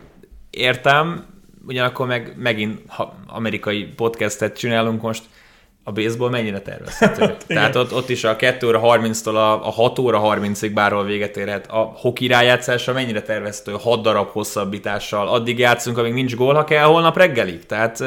[0.50, 1.32] értem,
[1.66, 5.22] ugyanakkor meg megint ha amerikai podcastet csinálunk most,
[5.84, 7.36] a baseball mennyire tervezhető?
[7.46, 11.36] Tehát ott, ott is a 2 óra 30-tól a, a 6 óra 30-ig bárhol véget
[11.36, 11.66] érhet.
[11.70, 13.72] A hoki rájátszása mennyire tervezhető?
[13.80, 15.28] 6 darab hosszabbítással.
[15.28, 17.66] Addig játszunk, amíg nincs gól, ha kell, holnap reggelig.
[17.66, 18.04] Tehát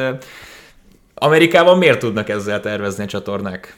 [1.13, 3.75] Amerikában miért tudnak ezzel tervezni a csatornák?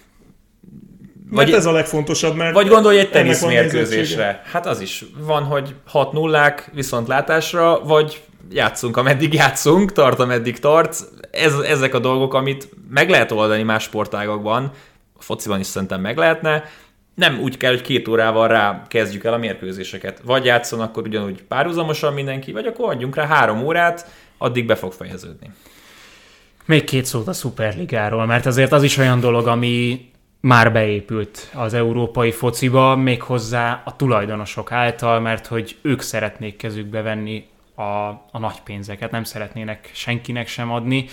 [1.30, 4.42] Mert ez a legfontosabb, mert Vagy gondolj egy teniszmérkőzésre.
[4.52, 5.06] Hát az is.
[5.18, 10.98] Van, hogy 6 nullák viszontlátásra, vagy játszunk, ameddig játszunk, tart, ameddig tart.
[11.32, 14.72] Ez, ezek a dolgok, amit meg lehet oldani más sportágakban,
[15.18, 16.64] a fociban is szerintem meg lehetne,
[17.20, 20.22] nem úgy kell, hogy két órával rá kezdjük el a mérkőzéseket.
[20.24, 24.08] Vagy játszon akkor ugyanúgy párhuzamosan mindenki, vagy akkor adjunk rá három órát,
[24.38, 25.52] addig be fog fejeződni.
[26.66, 30.10] Még két szót a Superligáról, mert azért az is olyan dolog, ami
[30.40, 37.48] már beépült az európai fociba, méghozzá a tulajdonosok által, mert hogy ők szeretnék kezükbe venni
[37.80, 41.06] a, a nagy pénzeket, nem szeretnének senkinek sem adni,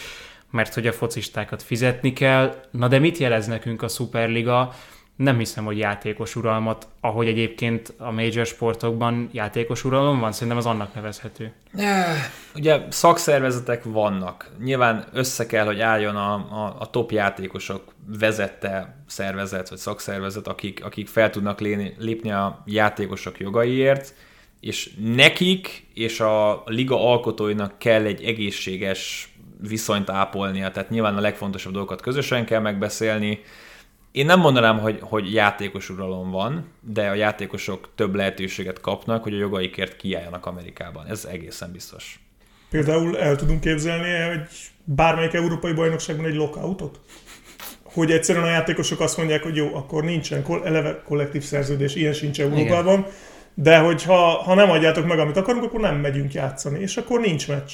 [0.51, 2.55] mert hogy a focistákat fizetni kell.
[2.71, 4.75] Na de mit jelez nekünk a Superliga?
[5.17, 10.67] Nem hiszem, hogy játékos uralmat, ahogy egyébként a major sportokban játékos uralom van, szerintem az
[10.67, 11.53] annak nevezhető.
[12.55, 14.51] Ugye szakszervezetek vannak.
[14.65, 20.85] Nyilván össze kell, hogy álljon a, a, a top játékosok vezette szervezet, vagy szakszervezet, akik,
[20.85, 21.61] akik fel tudnak
[21.99, 24.15] lépni, a játékosok jogaiért,
[24.67, 29.29] és nekik és a liga alkotóinak kell egy egészséges
[29.69, 33.41] viszonyt ápolnia, tehát nyilván a legfontosabb dolgokat közösen kell megbeszélni.
[34.13, 39.35] Én nem mondanám, hogy, hogy játékos uralom van, de a játékosok több lehetőséget kapnak, hogy
[39.35, 41.07] a jogaikért kiálljanak Amerikában.
[41.07, 42.21] Ez egészen biztos.
[42.71, 44.49] Például el tudunk képzelni egy
[44.85, 47.01] bármelyik európai bajnokságban egy lockoutot?
[47.83, 52.41] Hogy egyszerűen a játékosok azt mondják, hogy jó, akkor nincsen eleve kollektív szerződés, ilyen sincs
[52.41, 53.07] Európában,
[53.59, 57.49] de hogy ha, nem adjátok meg, amit akarunk, akkor nem megyünk játszani, és akkor nincs
[57.49, 57.73] meccs.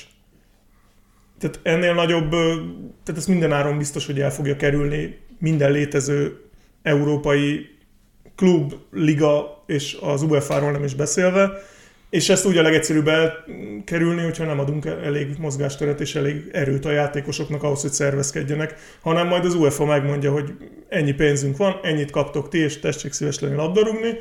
[1.39, 2.31] Tehát ennél nagyobb,
[3.05, 6.41] tehát ez minden áron biztos, hogy el fogja kerülni minden létező
[6.83, 7.71] európai
[8.37, 11.51] klub, liga és az UEFA-ról nem is beszélve,
[12.11, 16.91] és ezt úgy a legegyszerűbb elkerülni, hogyha nem adunk elég mozgásteret és elég erőt a
[16.91, 20.53] játékosoknak ahhoz, hogy szervezkedjenek, hanem majd az UEFA megmondja, hogy
[20.89, 24.19] ennyi pénzünk van, ennyit kaptok ti, és tessék szíves lenni labdarúgni.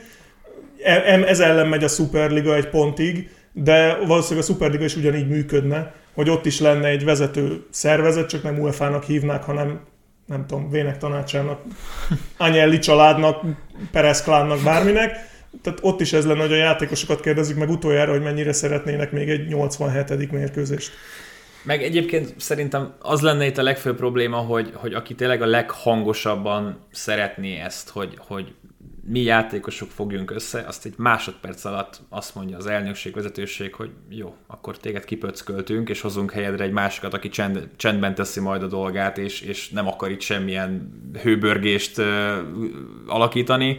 [0.83, 5.93] E- Ez ellen megy a Superliga egy pontig, de valószínűleg a Superliga is ugyanígy működne,
[6.13, 9.79] hogy ott is lenne egy vezető szervezet, csak nem UEFA-nak hívnák, hanem
[10.25, 11.61] nem tudom, Vének tanácsának,
[12.37, 13.41] Agnelli családnak,
[13.91, 15.29] Perez klánnak, bárminek.
[15.61, 19.29] Tehát ott is ez lenne, hogy a játékosokat kérdezzük meg utoljára, hogy mennyire szeretnének még
[19.29, 20.31] egy 87.
[20.31, 20.91] mérkőzést.
[21.63, 26.87] Meg egyébként szerintem az lenne itt a legfőbb probléma, hogy, hogy aki tényleg a leghangosabban
[26.91, 28.53] szeretné ezt, hogy, hogy
[29.11, 34.33] mi játékosok fogjunk össze, azt egy másodperc alatt azt mondja az elnökség, vezetőség, hogy jó,
[34.47, 39.17] akkor téged kipöcköltünk, és hozunk helyedre egy másikat, aki csend, csendben teszi majd a dolgát,
[39.17, 42.37] és, és nem akar itt semmilyen hőbörgést ö,
[43.07, 43.77] alakítani.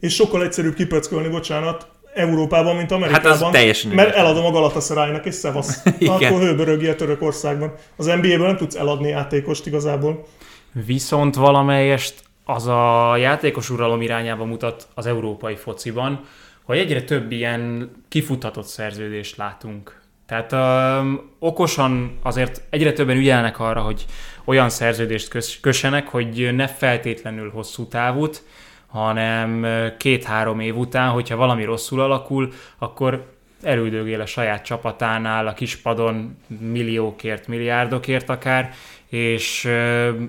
[0.00, 3.30] És sokkal egyszerűbb kipöckölni, bocsánat, Európában, mint Amerikában.
[3.32, 4.28] Hát az teljesen Mert értelme.
[4.28, 5.82] eladom a Galatasaraynak, és szevasz.
[6.06, 7.72] Akkor hőbörögjél Törökországban.
[7.96, 10.26] Az NBA-ből nem tudsz eladni játékost igazából.
[10.72, 12.14] Viszont valamelyest
[12.50, 16.20] az a játékos uralom irányába mutat az európai fociban,
[16.62, 20.00] hogy egyre több ilyen kifutatott szerződést látunk.
[20.26, 24.04] Tehát um, okosan azért egyre többen ügyelnek arra, hogy
[24.44, 28.42] olyan szerződést kös- kössenek, hogy ne feltétlenül hosszú távút,
[28.86, 29.66] hanem
[29.98, 33.26] két-három év után, hogyha valami rosszul alakul, akkor
[33.62, 38.74] elüldögél a saját csapatánál a kispadon milliókért, milliárdokért akár,
[39.08, 39.64] és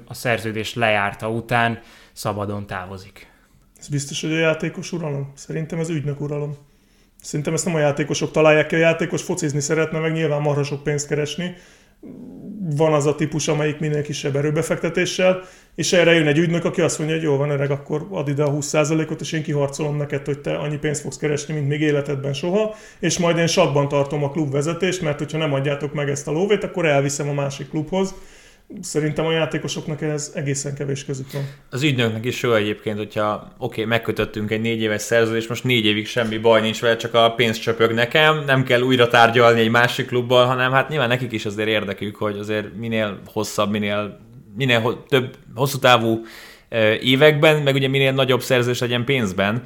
[0.08, 1.82] a szerződés lejárta után
[2.14, 3.32] szabadon távozik.
[3.80, 5.32] Ez biztos, hogy a játékos uralom?
[5.36, 6.58] Szerintem ez ügynök uralom.
[7.22, 10.84] Szerintem ezt nem a játékosok találják ki, a játékos focizni szeretne, meg nyilván marha sok
[10.84, 11.56] pénzt keresni.
[12.76, 15.42] Van az a típus, amelyik minél kisebb erőbefektetéssel,
[15.76, 18.44] és erre jön egy ügynök, aki azt mondja, hogy jó van öreg, akkor add ide
[18.44, 22.34] a 20%-ot, és én kiharcolom neked, hogy te annyi pénzt fogsz keresni, mint még életedben
[22.34, 26.32] soha, és majd én sakban tartom a klubvezetést, mert hogyha nem adjátok meg ezt a
[26.32, 28.14] lóvét, akkor elviszem a másik klubhoz.
[28.82, 31.42] Szerintem a játékosoknak ez egészen kevés közük van.
[31.70, 35.86] Az ügynöknek is jó egyébként, hogyha oké, okay, megkötöttünk egy négy éves szerződést, most négy
[35.86, 39.70] évig semmi baj nincs vele, csak a pénz csöpög nekem, nem kell újra tárgyalni egy
[39.70, 44.20] másik klubbal, hanem hát nyilván nekik is azért érdekük, hogy azért minél hosszabb, minél,
[44.58, 46.22] minél több hosszú távú
[47.02, 49.64] években, meg ugye minél nagyobb szerzés legyen pénzben,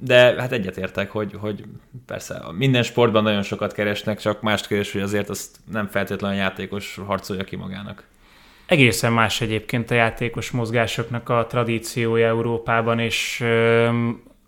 [0.00, 1.64] de hát egyetértek, hogy, hogy
[2.06, 6.40] persze minden sportban nagyon sokat keresnek, csak mást keres, hogy azért azt nem feltétlenül a
[6.40, 8.04] játékos harcolja ki magának.
[8.66, 13.44] Egészen más egyébként a játékos mozgásoknak a tradíciója Európában és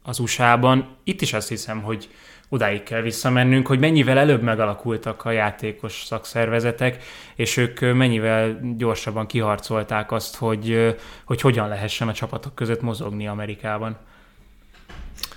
[0.02, 0.96] az USA-ban.
[1.04, 2.08] Itt is azt hiszem, hogy
[2.48, 7.02] odáig kell visszamennünk, hogy mennyivel előbb megalakultak a játékos szakszervezetek,
[7.34, 10.94] és ők mennyivel gyorsabban kiharcolták azt, hogy,
[11.24, 13.96] hogy hogyan lehessen a csapatok között mozogni Amerikában.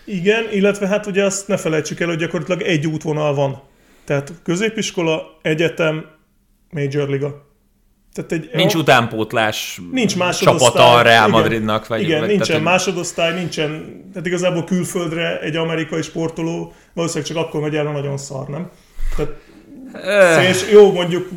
[0.06, 3.62] Igen, illetve hát ugye azt ne felejtsük el, hogy gyakorlatilag egy útvonal van.
[4.04, 6.06] Tehát középiskola, egyetem,
[6.70, 7.51] Major Liga.
[8.14, 11.88] Tehát egy, nincs utánpótlás nincs csapata a Real Madridnak.
[11.88, 17.46] Vagy, igen, vagy, nincsen tehát, másodosztály, nincsen, tehát igazából külföldre egy amerikai sportoló valószínűleg csak
[17.46, 18.70] akkor megy el, nagyon szar, nem?
[19.16, 19.32] Tehát,
[20.40, 20.50] öh.
[20.50, 21.30] és jó, mondjuk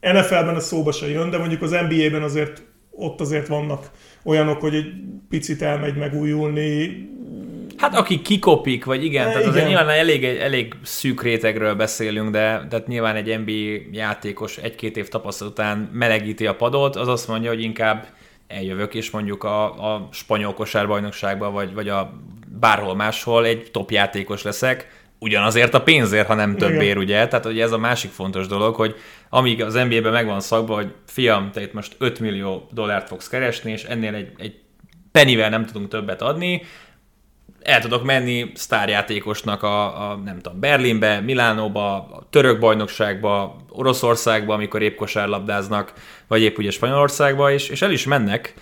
[0.00, 3.90] NFL-ben ez szóba se jön, de mondjuk az NBA-ben azért ott azért vannak
[4.24, 4.92] olyanok, hogy egy
[5.28, 7.08] picit elmegy megújulni,
[7.82, 9.48] Hát aki kikopik, vagy igen, tehát igen.
[9.50, 15.08] azért nyilván elég, elég szűk rétegről beszélünk, de tehát nyilván egy NBA játékos egy-két év
[15.08, 18.06] tapasztalat után melegíti a padot, az azt mondja, hogy inkább
[18.46, 22.12] eljövök, és mondjuk a, a spanyol kosárbajnokságban, vagy, vagy a
[22.60, 27.28] bárhol máshol egy top játékos leszek, ugyanazért a pénzért, ha nem többért, ugye?
[27.28, 28.94] Tehát ugye ez a másik fontos dolog, hogy
[29.28, 33.72] amíg az NBA-ben megvan szakba, hogy fiam, te itt most 5 millió dollárt fogsz keresni,
[33.72, 34.54] és ennél egy, egy
[35.12, 36.62] pennivel nem tudunk többet adni,
[37.64, 44.82] el tudok menni sztárjátékosnak a, a nem tudom, Berlinbe, Milánóba, a török bajnokságba, Oroszországba, amikor
[44.82, 45.92] épp kosárlabdáznak,
[46.26, 48.54] vagy épp ugye Spanyolországba, és, és el is mennek.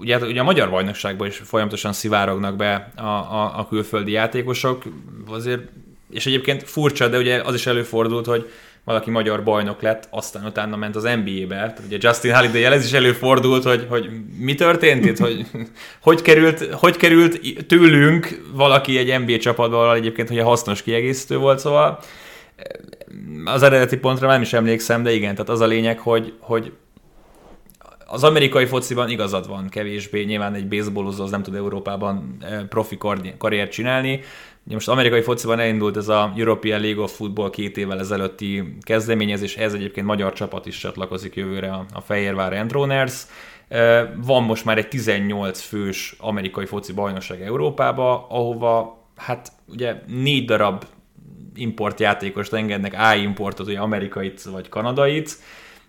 [0.00, 4.82] Ugye, ugye a magyar bajnokságban is folyamatosan szivárognak be a, a, a külföldi játékosok,
[5.28, 5.62] azért,
[6.10, 8.50] és egyébként furcsa, de ugye az is előfordult, hogy
[8.86, 11.54] valaki magyar bajnok lett, aztán utána ment az NBA-be.
[11.54, 15.46] Tehát ugye Justin holiday ez is előfordult, hogy, hogy mi történt itt, hogy
[16.00, 21.98] hogy került, hogy került tőlünk valaki egy NBA csapatba, egyébként hogy hasznos kiegészítő volt, szóval
[23.44, 26.72] az eredeti pontra nem is emlékszem, de igen, tehát az a lényeg, hogy, hogy
[28.06, 32.98] az amerikai fociban igazad van kevésbé, nyilván egy baseballozó az nem tud Európában profi
[33.38, 34.20] karriert csinálni,
[34.74, 39.74] most amerikai fociban elindult ez a European League of Football két évvel ezelőtti kezdeményezés, ez
[39.74, 43.22] egyébként magyar csapat is csatlakozik jövőre a, Fehérvár Endroners.
[44.16, 50.84] Van most már egy 18 fős amerikai foci bajnokság Európába, ahova hát ugye négy darab
[51.54, 55.38] importjátékost engednek, A importot, ugye amerikait vagy kanadait,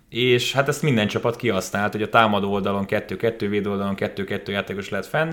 [0.08, 4.88] és hát ezt minden csapat kihasznált, hogy a támadó oldalon 2-2, véd oldalon 2-2 játékos
[4.88, 5.32] lett fenn,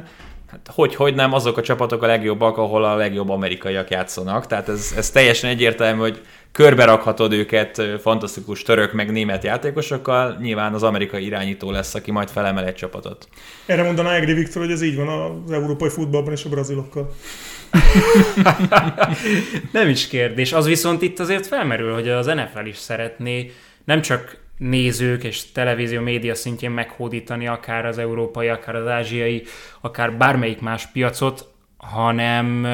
[0.52, 4.48] Hát hogy, hogy nem, azok a csapatok a legjobbak, ahol a legjobb amerikaiak játszanak.
[4.48, 6.22] Tehát ez, ez teljesen egyértelmű, hogy
[6.52, 12.30] körbe rakhatod őket fantasztikus török meg német játékosokkal, nyilván az amerikai irányító lesz, aki majd
[12.30, 13.28] felemel egy csapatot.
[13.66, 17.14] Erre mondaná Egri Viktor, hogy ez így van az európai futballban és a brazilokkal.
[19.72, 20.54] nem is kérdés.
[20.54, 23.52] Az viszont itt azért felmerül, hogy az NFL is szeretné
[23.86, 29.44] nem csak nézők és televízió média szintjén meghódítani akár az európai, akár az ázsiai,
[29.82, 31.48] akár bármelyik más piacot,
[31.78, 32.68] hanem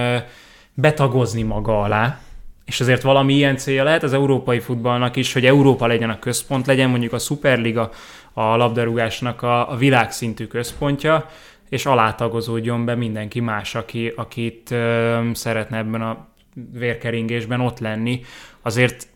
[0.74, 2.20] betagozni maga alá,
[2.66, 6.66] és azért valami ilyen célja lehet az európai futballnak is, hogy Európa legyen a központ,
[6.66, 7.92] legyen mondjuk a Superliga
[8.34, 11.30] a labdarúgásnak a, a világszintű központja,
[11.70, 16.28] és alátagozódjon be mindenki más, aki, akit ö, szeretne ebben a
[16.74, 18.22] vérkeringésben ott lenni.
[18.62, 19.08] Azért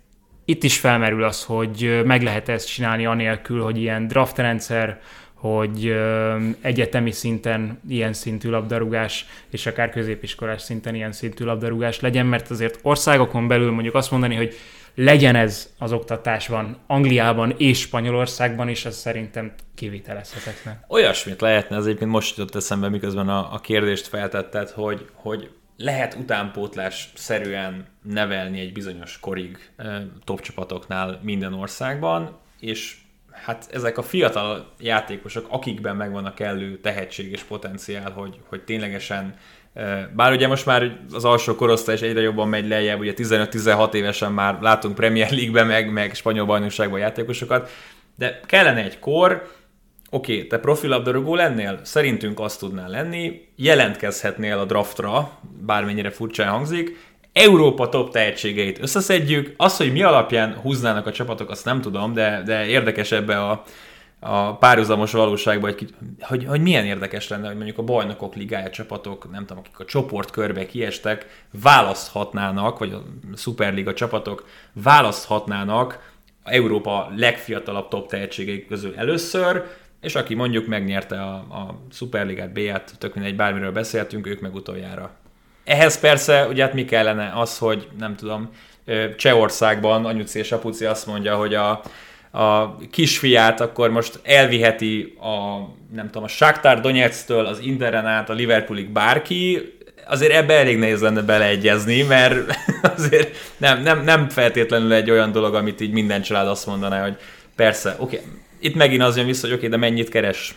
[0.45, 5.01] itt is felmerül az, hogy meg lehet ezt csinálni anélkül, hogy ilyen draftrendszer,
[5.33, 5.95] hogy
[6.61, 12.79] egyetemi szinten ilyen szintű labdarúgás, és akár középiskolás szinten ilyen szintű labdarúgás legyen, mert azért
[12.81, 14.55] országokon belül mondjuk azt mondani, hogy
[14.95, 20.85] legyen ez az oktatásban Angliában és Spanyolországban is, az szerintem kivitelezhetetlen.
[20.87, 26.13] Olyasmit lehetne, az egyébként most jutott eszembe, miközben a, a kérdést feltetted, hogy, hogy lehet
[26.13, 29.71] utánpótlás szerűen nevelni egy bizonyos korig
[30.23, 32.95] top csapatoknál minden országban, és
[33.31, 39.35] hát ezek a fiatal játékosok, akikben megvan a kellő tehetség és potenciál, hogy, hogy ténylegesen
[40.15, 44.31] bár ugye most már az alsó korosztály is egyre jobban megy lejjebb, ugye 15-16 évesen
[44.31, 47.69] már látunk Premier League-ben, meg, meg spanyol bajnokságban játékosokat,
[48.15, 49.51] de kellene egy kor,
[50.09, 51.79] oké, okay, te profilabdarúgó lennél?
[51.83, 59.53] Szerintünk azt tudnál lenni, jelentkezhetnél a draftra, bármennyire furcsán hangzik, Európa top tehetségeit összeszedjük.
[59.57, 63.63] Az, hogy mi alapján húznának a csapatok, azt nem tudom, de, de érdekes ebbe a,
[64.19, 69.31] a párhuzamos valóságban, hogy, hogy, hogy milyen érdekes lenne, hogy mondjuk a bajnokok ligája csapatok,
[69.31, 73.03] nem tudom, akik a csoportkörbe kiestek, választhatnának, vagy a
[73.35, 79.63] Superliga csapatok választhatnának Európa legfiatalabb top tehetségei közül először,
[80.05, 85.11] és aki mondjuk megnyerte a, a Superligát, B-ját, tök mindegy, bármiről beszéltünk, ők meg utoljára.
[85.63, 88.49] Ehhez persze, ugye hát mi kellene az, hogy nem tudom,
[89.17, 91.81] Csehországban anyuci és apuci azt mondja, hogy a,
[92.31, 95.59] a kisfiát akkor most elviheti a,
[95.95, 99.73] nem tudom, a Shakhtar Donetsk-től az Inderen át a Liverpoolig bárki,
[100.07, 102.35] azért ebbe elég nehéz lenne beleegyezni, mert
[102.97, 107.17] azért nem, nem, nem feltétlenül egy olyan dolog, amit így minden család azt mondaná, hogy
[107.55, 108.31] persze, oké, okay.
[108.65, 110.55] Itt megint az jön vissza, hogy oké, okay, de mennyit keres?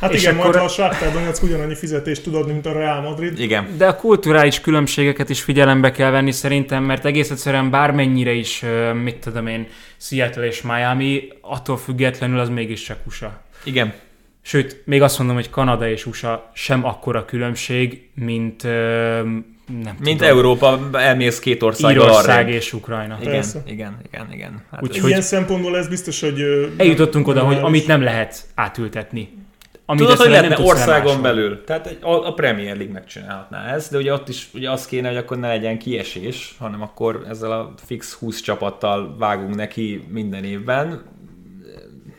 [0.00, 0.44] Hát és igen, akkor...
[0.44, 3.40] majd ha a Shakhtar Donetsk ugyanannyi fizetést tudod, mint a Real Madrid.
[3.40, 3.68] Igen.
[3.76, 8.64] De a kulturális különbségeket is figyelembe kell venni szerintem, mert egész egyszerűen bármennyire is,
[9.02, 13.40] mit tudom én, Seattle és Miami, attól függetlenül az mégiscsak USA.
[13.64, 13.92] Igen.
[14.42, 18.62] Sőt, még azt mondom, hogy Kanada és USA sem akkora különbség, mint
[19.82, 20.36] nem Mint tudom.
[20.36, 23.18] Európa, elmész két ország Írország és Ukrajna.
[23.20, 23.62] Igen, Persze.
[23.66, 24.62] igen, igen, igen.
[24.70, 26.42] Hát Úgyhogy ilyen szempontból ez biztos, hogy...
[26.76, 29.38] Eljutottunk oda, hogy amit nem lehet átültetni.
[29.90, 31.64] Amit Tudod, hogy lehetne országon belül.
[31.64, 35.08] Tehát egy, a, a Premier League megcsinálhatná ezt, de ugye ott is ugye az kéne,
[35.08, 40.44] hogy akkor ne legyen kiesés, hanem akkor ezzel a fix 20 csapattal vágunk neki minden
[40.44, 41.02] évben.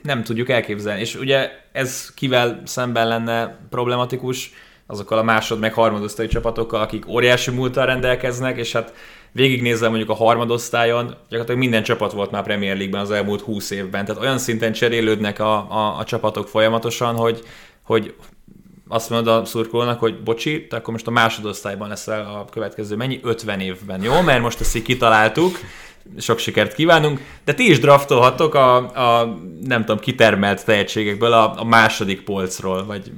[0.03, 1.01] Nem tudjuk elképzelni.
[1.01, 4.53] És ugye ez kivel szemben lenne problematikus,
[4.91, 8.93] azokkal a másod meg harmadosztályi csapatokkal, akik óriási múltal rendelkeznek, és hát
[9.31, 14.05] végignézve mondjuk a harmadosztályon, gyakorlatilag minden csapat volt már Premier League-ben az elmúlt 20 évben,
[14.05, 17.43] tehát olyan szinten cserélődnek a, a, a csapatok folyamatosan, hogy,
[17.81, 18.15] hogy
[18.87, 23.19] azt mondod a szurkolónak, hogy bocsi, te akkor most a másodosztályban leszel a következő mennyi?
[23.23, 24.21] 50 évben, jó?
[24.21, 25.59] Mert most ezt így kitaláltuk,
[26.17, 31.63] sok sikert kívánunk, de ti is draftolhatok a, a nem tudom, kitermelt tehetségekből a, a
[31.63, 33.11] második polcról, vagy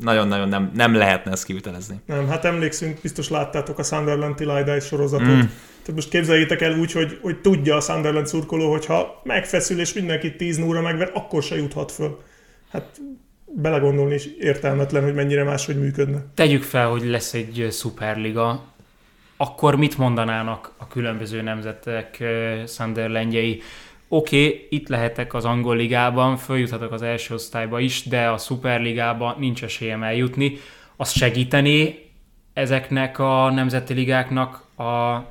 [0.00, 2.00] nagyon-nagyon nem, nem lehetne ezt kivitelezni.
[2.06, 5.26] Nem, hát emlékszünk, biztos láttátok a Sunderland Tilidai sorozatot.
[5.26, 5.40] Mm.
[5.82, 9.92] Tehát most képzeljétek el úgy, hogy, hogy tudja a Sunderland szurkoló, hogy ha megfeszül és
[9.92, 12.18] mindenkit 10 óra megver, akkor se juthat föl.
[12.70, 13.00] Hát
[13.54, 16.24] belegondolni is értelmetlen, hogy mennyire máshogy működne.
[16.34, 18.69] Tegyük fel, hogy lesz egy szuperliga,
[19.40, 22.24] akkor mit mondanának a különböző nemzetek
[22.66, 23.62] Sunderlandjei?
[24.08, 29.34] Oké, okay, itt lehetek az angol ligában, följuthatok az első osztályba is, de a szuperligában
[29.38, 30.56] nincs esélyem eljutni.
[30.96, 31.98] Az segíteni
[32.52, 35.26] ezeknek a nemzeti ligáknak a, a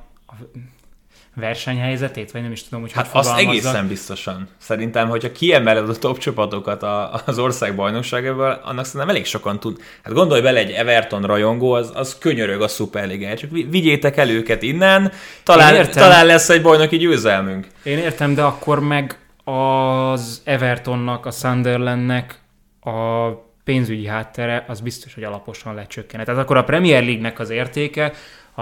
[1.40, 4.48] versenyhelyzetét, vagy nem is tudom, hogy Hát hogy azt egészen biztosan.
[4.58, 6.84] Szerintem, hogyha kiemeled a top csapatokat
[7.26, 9.78] az ország bajnokságából, annak szerintem elég sokan tud.
[10.04, 13.38] Hát gondolj bele, egy Everton rajongó, az, az könyörög a szuperligát.
[13.38, 15.12] Csak vigyétek el őket innen,
[15.44, 17.68] talán, talán lesz egy bajnoki győzelmünk.
[17.84, 22.40] Én értem, de akkor meg az Evertonnak, a Sunderlandnek
[22.82, 23.30] a
[23.64, 26.24] pénzügyi háttere, az biztos, hogy alaposan lecsökkene.
[26.24, 28.14] Tehát akkor a Premier League-nek az értéke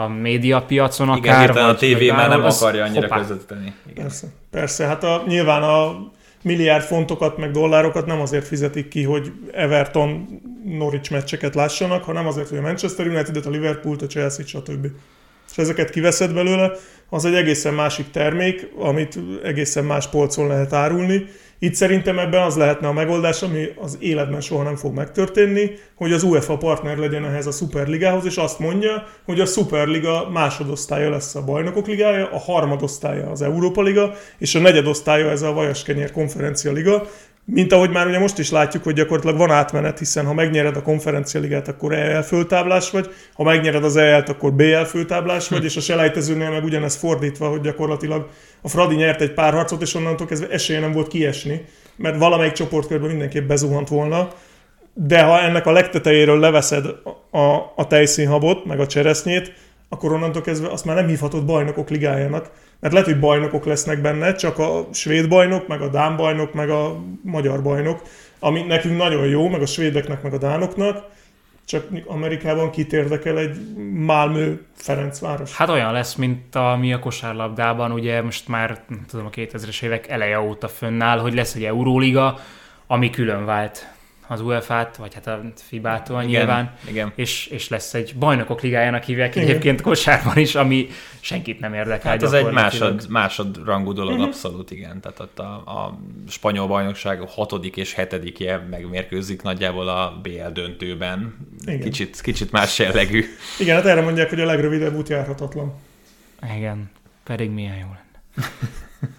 [0.04, 1.50] a médiapiacon akár.
[1.50, 3.74] Igen, vagy, a tévé már nem akarja annyira közvetíteni.
[3.96, 9.32] Persze, persze, hát a, nyilván a milliárd fontokat meg dollárokat nem azért fizetik ki, hogy
[9.52, 14.88] Everton Norwich meccseket lássanak, hanem azért, hogy a Manchester United-et, a Liverpool-t, a Chelsea-t, stb.
[15.52, 16.72] És ezeket kiveszed belőle,
[17.10, 21.26] az egy egészen másik termék, amit egészen más polcon lehet árulni,
[21.60, 26.12] itt szerintem ebben az lehetne a megoldás, ami az életben soha nem fog megtörténni, hogy
[26.12, 31.36] az UEFA partner legyen ehhez a Superligához, és azt mondja, hogy a Superliga másodosztálya lesz
[31.36, 36.72] a Bajnokok Ligája, a harmadosztálya az Európa Liga, és a negyedosztálya ez a Vajaskenyér Konferencia
[36.72, 37.08] Liga,
[37.50, 40.82] mint ahogy már ugye most is látjuk, hogy gyakorlatilag van átmenet, hiszen ha megnyered a
[40.82, 45.76] konferencia ligát, akkor EL föltáblás vagy, ha megnyered az EL-t, akkor BL föltáblás vagy, és
[45.78, 48.28] a selejtezőnél meg ugyanez fordítva, hogy gyakorlatilag
[48.62, 52.54] a Fradi nyert egy pár harcot, és onnantól kezdve esélye nem volt kiesni, mert valamelyik
[52.54, 54.30] csoportkörben mindenképp bezuhant volna,
[54.94, 56.86] de ha ennek a legtetejéről leveszed
[57.32, 59.54] a, a tejszínhabot, meg a cseresznyét,
[59.90, 64.36] akkor onnantól kezdve azt már nem hívhatod bajnokok ligájának, mert lehet, hogy bajnokok lesznek benne,
[64.36, 68.02] csak a svéd bajnok, meg a dán bajnok, meg a magyar bajnok,
[68.40, 71.06] ami nekünk nagyon jó, meg a svédeknek, meg a dánoknak,
[71.66, 73.58] csak Amerikában kit érdekel egy
[73.94, 75.56] Malmö Ferencváros.
[75.56, 80.40] Hát olyan lesz, mint ami a kosárlabdában, ugye most már tudom, a 2000-es évek eleje
[80.40, 82.38] óta fönnáll, hogy lesz egy Euróliga,
[82.88, 83.88] ami külön vált
[84.28, 87.12] az UEFA-t, vagy hát a FIBA-tól igen, nyilván, igen.
[87.16, 89.48] És, és lesz egy bajnokok ligájának hívják igen.
[89.48, 90.88] egyébként kosárban is, ami
[91.20, 92.12] senkit nem érdekel.
[92.12, 94.28] Hát ez egy másod, másodrangú dolog, uh-huh.
[94.28, 95.02] abszolút igen.
[95.02, 96.00] Tehát ott a, a
[96.30, 101.36] spanyol bajnokság hatodik és hetedikje megmérkőzik nagyjából a BL döntőben.
[101.66, 101.80] Igen.
[101.80, 103.26] Kicsit, kicsit más jellegű.
[103.60, 105.74] Igen, hát erre mondják, hogy a legrövidebb út járhatatlan.
[106.58, 106.90] Igen,
[107.24, 108.06] pedig milyen jó lenne.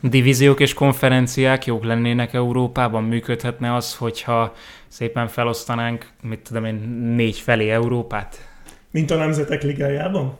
[0.00, 4.54] Divíziók és konferenciák jók lennének Európában, működhetne az, hogyha
[4.89, 6.74] szépen felosztanánk, mit tudom én,
[7.14, 8.49] négy felé Európát?
[8.91, 10.39] Mint a Nemzetek Ligájában?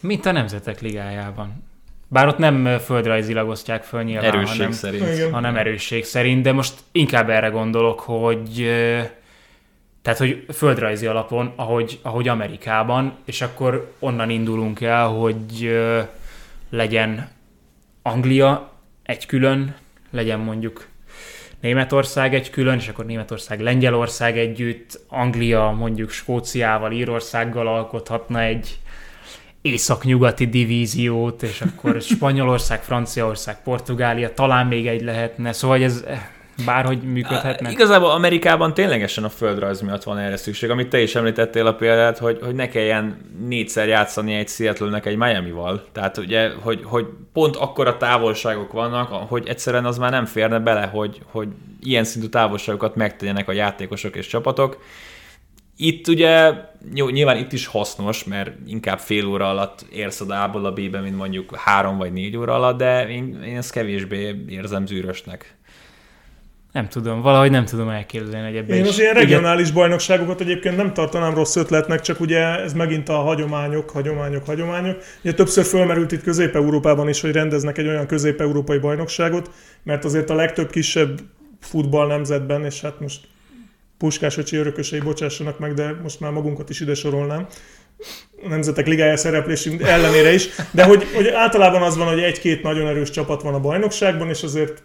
[0.00, 1.64] Mint a Nemzetek Ligájában.
[2.08, 5.30] Bár ott nem földrajzilag osztják föl nyilván, Erősség hanem, szerint.
[5.30, 8.68] Hanem erősség szerint, de most inkább erre gondolok, hogy
[10.02, 15.78] tehát, hogy földrajzi alapon, ahogy, ahogy Amerikában, és akkor onnan indulunk el, hogy
[16.70, 17.28] legyen
[18.02, 18.72] Anglia
[19.02, 19.74] egy külön,
[20.10, 20.86] legyen mondjuk
[21.60, 28.78] Németország egy külön, és akkor Németország, Lengyelország együtt, Anglia mondjuk Skóciával, Írországgal alkothatna egy
[29.60, 36.04] északnyugati divíziót, és akkor Spanyolország, Franciaország, Portugália, talán még egy lehetne, szóval ez
[36.64, 37.70] bárhogy működhetne.
[37.70, 42.18] Igazából Amerikában ténylegesen a földrajz miatt van erre szükség, amit te is említettél a példát,
[42.18, 45.84] hogy, hogy ne kelljen négyszer játszani egy Seattle-nek egy Miami-val.
[45.92, 50.86] Tehát ugye, hogy, hogy pont akkora távolságok vannak, hogy egyszerűen az már nem férne bele,
[50.86, 51.48] hogy, hogy
[51.80, 54.78] ilyen szintű távolságokat megtegyenek a játékosok és csapatok.
[55.78, 56.52] Itt ugye,
[56.92, 61.56] nyilván itt is hasznos, mert inkább fél óra alatt érsz A-ból a B-be, mint mondjuk
[61.56, 65.55] három vagy négy óra alatt, de én, én ezt kevésbé érzem zűrösnek.
[66.76, 70.92] Nem tudom, valahogy nem tudom elképzelni, hogy ebben Én az ilyen regionális bajnokságokat egyébként nem
[70.92, 74.96] tartanám rossz ötletnek, csak ugye ez megint a hagyományok, hagyományok, hagyományok.
[75.22, 79.50] Ugye többször fölmerült itt Közép-Európában is, hogy rendeznek egy olyan közép-európai bajnokságot,
[79.82, 81.20] mert azért a legtöbb kisebb
[81.60, 83.20] futball nemzetben, és hát most
[83.98, 87.46] Puskás öcsi örökösei bocsássanak meg, de most már magunkat is ide sorolnám,
[88.44, 92.86] a Nemzetek Ligája szereplésünk ellenére is, de hogy, hogy általában az van, hogy egy-két nagyon
[92.86, 94.82] erős csapat van a bajnokságban, és azért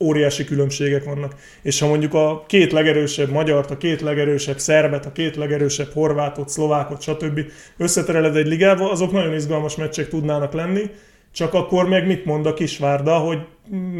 [0.00, 1.34] óriási különbségek vannak.
[1.62, 6.48] És ha mondjuk a két legerősebb magyart, a két legerősebb szerbet, a két legerősebb horvátot,
[6.48, 7.40] szlovákot, stb.
[7.76, 10.90] összetereled egy ligába, azok nagyon izgalmas meccsek tudnának lenni,
[11.32, 13.38] csak akkor meg mit mond a Kisvárda, hogy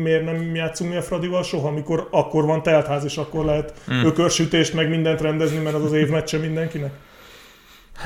[0.03, 4.05] miért nem játszunk mi a Fradival soha, amikor akkor van teltház, és akkor lehet mm.
[4.05, 6.93] ökörsütést, meg mindent rendezni, mert az az év meccse mindenkinek.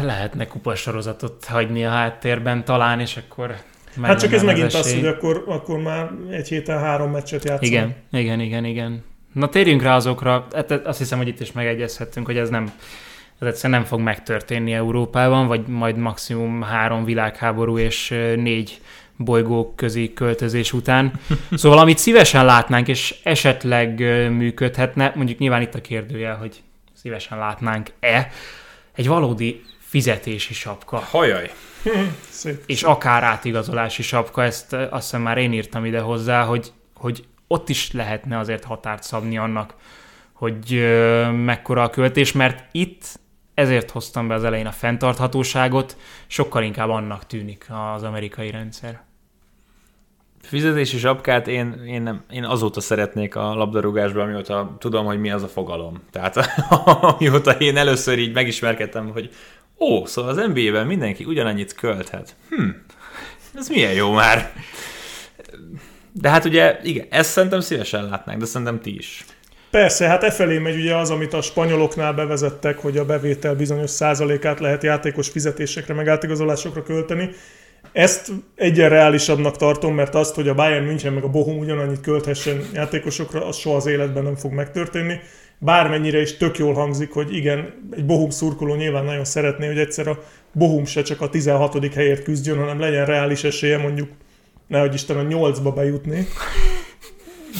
[0.01, 3.55] Lehetne kupasorozatot hagyni a háttérben talán, és akkor
[4.03, 7.73] Hát csak ez megint az, hogy akkor, akkor már egy héten három meccset játszunk.
[7.73, 9.05] Igen, igen, igen, igen.
[9.33, 12.73] Na térjünk rá azokra, hát azt hiszem, hogy itt is megegyezhettünk, hogy ez nem,
[13.39, 18.81] ez egyszerűen nem fog megtörténni Európában, vagy majd maximum három világháború és négy
[19.17, 21.13] bolygók közé költözés után.
[21.53, 23.99] Szóval amit szívesen látnánk, és esetleg
[24.31, 26.63] működhetne, mondjuk nyilván itt a kérdőjel, hogy
[26.95, 28.31] szívesen látnánk-e,
[28.95, 30.97] egy valódi fizetési sapka.
[30.97, 31.51] Hajaj!
[32.29, 32.63] Szép.
[32.67, 37.69] és akár átigazolási sapka, ezt azt hiszem már én írtam ide hozzá, hogy, hogy ott
[37.69, 39.75] is lehetne azért határt szabni annak,
[40.33, 43.19] hogy ö, mekkora a költés, mert itt
[43.55, 49.03] ezért hoztam be az elején a fenntarthatóságot, sokkal inkább annak tűnik az amerikai rendszer.
[50.43, 55.43] Fizetési sapkát én, én, nem, én azóta szeretnék a labdarúgásban, amióta tudom, hogy mi az
[55.43, 56.03] a fogalom.
[56.11, 56.37] Tehát
[57.01, 59.31] amióta én először így megismerkedtem, hogy
[59.79, 62.37] ó, szóval az NBA-ben mindenki ugyanannyit költhet.
[62.49, 62.69] Hm,
[63.55, 64.53] ez milyen jó már.
[66.13, 69.25] De hát ugye, igen, ezt szerintem szívesen látnánk, de szerintem ti is.
[69.71, 73.91] Persze, hát e felé megy ugye az, amit a spanyoloknál bevezettek, hogy a bevétel bizonyos
[73.91, 77.31] százalékát lehet játékos fizetésekre, meg átigazolásokra költeni.
[77.93, 82.65] Ezt egyen reálisabbnak tartom, mert azt, hogy a Bayern München meg a Bochum ugyanannyit költhessen
[82.73, 85.21] játékosokra, az soha az életben nem fog megtörténni.
[85.65, 90.09] Bármennyire is tök jól hangzik, hogy igen, egy Bohum szurkoló nyilván nagyon szeretné, hogy egyszer
[90.09, 91.95] a Bohum se csak a 16.
[91.95, 94.09] helyért küzdjön, hanem legyen reális esélye mondjuk,
[94.67, 96.27] nehogy Isten a 8-ba bejutni.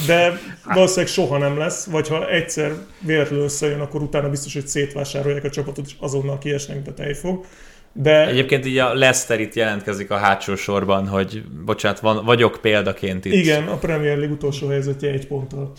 [0.07, 0.39] De
[0.73, 5.49] valószínűleg soha nem lesz, vagy ha egyszer véletlenül összejön, akkor utána biztos, hogy szétvásárolják a
[5.49, 7.45] csapatot, és azonnal kiesnek, de tej fog.
[7.93, 13.25] De Egyébként így a Leicester itt jelentkezik a hátsó sorban, hogy bocsánat, van, vagyok példaként
[13.25, 13.33] itt.
[13.33, 15.71] igen, a Premier League utolsó helyzetje egy ponttal.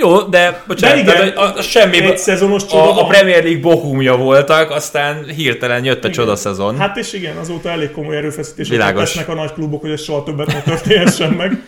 [0.00, 3.06] Jó, de bocsánat, De igen, tehát, a, a semmi, egy szezonos csoda a, a.
[3.06, 6.76] Premier League bohumja voltak, aztán hirtelen jött a csoda szezon.
[6.78, 9.12] Hát és igen, azóta elég komoly erőfeszítéseket Világos.
[9.12, 11.62] tesznek a nagy klubok, hogy ez soha többet ne történhessen meg.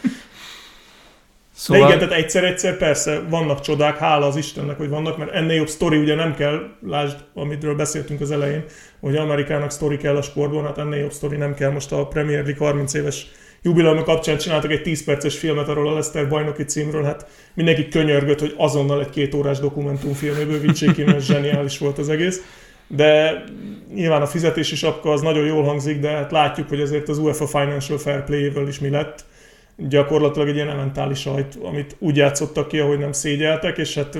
[1.54, 5.56] Szóval De igen, tehát egyszer-egyszer persze vannak csodák, hála az Istennek, hogy vannak, mert ennél
[5.56, 8.64] jobb sztori ugye nem kell, lásd, amitről beszéltünk az elején,
[9.00, 11.70] hogy Amerikának sztori kell a sportban, hát ennél jobb sztori nem kell.
[11.70, 13.26] Most a Premier League 30 éves
[13.62, 18.40] jubileum kapcsán csináltak egy 10 perces filmet arról a Leicester bajnoki címről, hát mindenki könyörgött,
[18.40, 22.42] hogy azonnal egy két órás dokumentumfilmé bővítsék ki, mert zseniális volt az egész.
[22.86, 23.44] De
[23.94, 27.46] nyilván a fizetési sapka az nagyon jól hangzik, de hát látjuk, hogy azért az UEFA
[27.46, 29.24] Financial Fair Play-vel is mi lett.
[29.76, 34.18] Gyakorlatilag egy ilyen elementális sajt, amit úgy játszottak ki, ahogy nem szégyeltek, és hát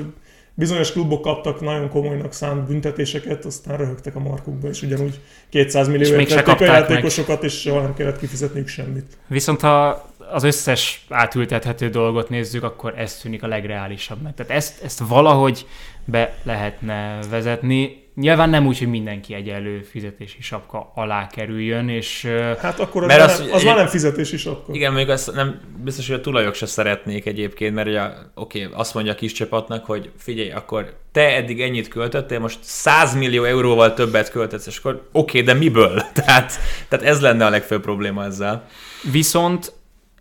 [0.61, 6.25] bizonyos klubok kaptak nagyon komolynak szánt büntetéseket, aztán röhögtek a markukba, és ugyanúgy 200 millió
[6.25, 9.17] se a játékosokat, és soha nem kellett kifizetniük semmit.
[9.27, 14.35] Viszont ha az összes átültethető dolgot nézzük, akkor ez tűnik a legreálisabbnak.
[14.35, 15.65] Tehát ezt, ezt valahogy
[16.05, 18.09] be lehetne vezetni.
[18.21, 22.27] Nyilván nem úgy, hogy mindenki egyenlő fizetési sapka alá kerüljön, és...
[22.59, 24.73] Hát akkor az, mert az, nem, az egy, már nem fizetési sapka.
[24.73, 28.01] Igen, még azt nem biztos, hogy a tulajok se szeretnék egyébként, mert ugye,
[28.33, 32.59] oké, okay, azt mondja a kis csapatnak, hogy figyelj, akkor te eddig ennyit költöttél, most
[32.61, 36.03] 100 millió euróval többet költetsz, és akkor oké, okay, de miből?
[36.25, 36.53] tehát,
[36.87, 38.67] tehát ez lenne a legfőbb probléma ezzel.
[39.11, 39.73] Viszont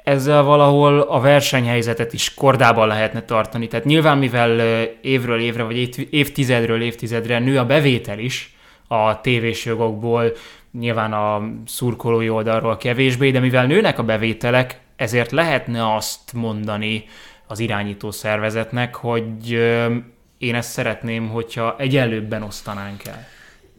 [0.05, 3.67] ezzel valahol a versenyhelyzetet is kordában lehetne tartani.
[3.67, 4.61] Tehát nyilván, mivel
[5.01, 8.55] évről évre, vagy évtizedről évtizedre nő a bevétel is
[8.89, 10.33] a tévés jogokból,
[10.79, 17.05] nyilván a szurkolói oldalról kevésbé, de mivel nőnek a bevételek, ezért lehetne azt mondani
[17.47, 19.51] az irányító szervezetnek, hogy
[20.39, 23.27] én ezt szeretném, hogyha egyenlőbben osztanánk el.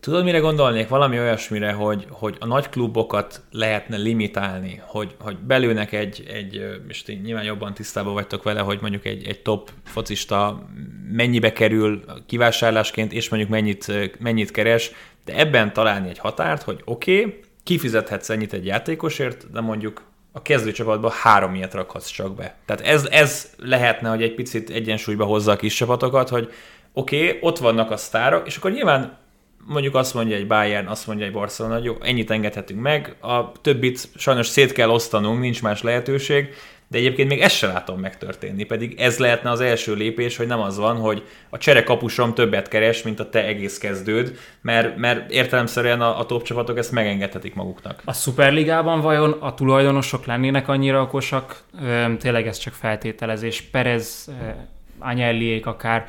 [0.01, 0.87] Tudod, mire gondolnék?
[0.87, 7.01] Valami olyasmire, hogy, hogy a nagy klubokat lehetne limitálni, hogy, hogy belőnek egy, egy, és
[7.01, 10.67] ti nyilván jobban tisztában vagytok vele, hogy mondjuk egy, egy top focista
[11.11, 14.91] mennyibe kerül kivásárlásként, és mondjuk mennyit, mennyit keres,
[15.25, 20.41] de ebben találni egy határt, hogy oké, okay, kifizethetsz ennyit egy játékosért, de mondjuk a
[20.41, 22.55] kezdőcsapatban három ilyet rakhatsz csak be.
[22.65, 26.53] Tehát ez, ez lehetne, hogy egy picit egyensúlyba hozza a kis csapatokat, hogy
[26.93, 29.19] oké, okay, ott vannak a sztárok, és akkor nyilván
[29.65, 33.51] mondjuk azt mondja egy Bayern, azt mondja egy Barcelona, hogy jó, ennyit engedhetünk meg, a
[33.61, 36.53] többit sajnos szét kell osztanunk, nincs más lehetőség,
[36.87, 40.59] de egyébként még ezt se látom megtörténni, pedig ez lehetne az első lépés, hogy nem
[40.59, 46.01] az van, hogy a cserekapusom többet keres, mint a te egész kezdőd, mert, mert értelemszerűen
[46.01, 48.01] a, a top csapatok ezt megengedhetik maguknak.
[48.05, 51.63] A Superligában vajon a tulajdonosok lennének annyira okosak?
[52.19, 53.61] Tényleg ez csak feltételezés.
[53.61, 54.31] Perez,
[54.99, 56.07] Anyelliék akár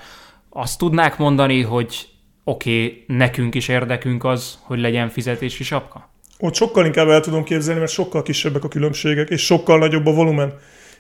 [0.49, 2.12] azt tudnák mondani, hogy
[2.45, 6.11] oké, okay, nekünk is érdekünk az, hogy legyen fizetési sapka?
[6.39, 10.13] Ott sokkal inkább el tudom képzelni, mert sokkal kisebbek a különbségek, és sokkal nagyobb a
[10.13, 10.55] volumen.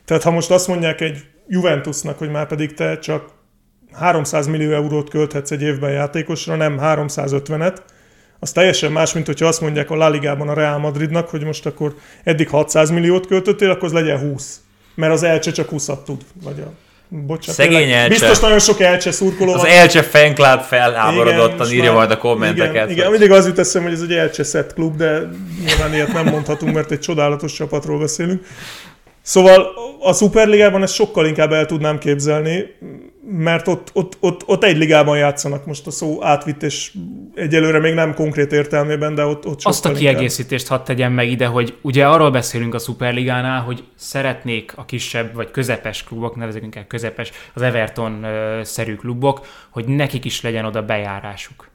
[0.04, 1.18] Tehát ha most azt mondják egy
[1.48, 3.30] Juventusnak, hogy már pedig te csak
[3.92, 7.76] 300 millió eurót költhetsz egy évben játékosra, nem 350-et,
[8.38, 11.66] az teljesen más, mint hogyha azt mondják a La Ligában a Real Madridnak, hogy most
[11.66, 14.60] akkor eddig 600 milliót költöttél, akkor az legyen 20.
[14.94, 16.72] Mert az Elcse csak 20 tud, vagy a
[17.14, 18.08] Bocsánat, Szegény Elcse.
[18.08, 19.70] Biztos nagyon sok Elcse szurkoló Az van.
[19.70, 22.74] Elcse fanclub felháborodottan írja már, majd a kommenteket.
[22.74, 25.20] Igen, igen, mindig az jut eszem, hogy ez egy Elcse set klub, de
[25.66, 28.46] nyilván ilyet nem mondhatunk, mert egy csodálatos csapatról beszélünk.
[29.22, 29.66] Szóval
[30.00, 32.64] a Superligában ezt sokkal inkább el tudnám képzelni,
[33.24, 36.92] mert ott, ott, ott, ott egy ligában játszanak most a szó átvitt, és
[37.34, 41.46] egyelőre még nem konkrét értelmében, de ott, ott Azt a kiegészítést hadd tegyem meg ide,
[41.46, 46.86] hogy ugye arról beszélünk a Superligánál, hogy szeretnék a kisebb vagy közepes klubok, nevezünk inkább
[46.86, 51.70] közepes, az Everton-szerű klubok, hogy nekik is legyen oda bejárásuk.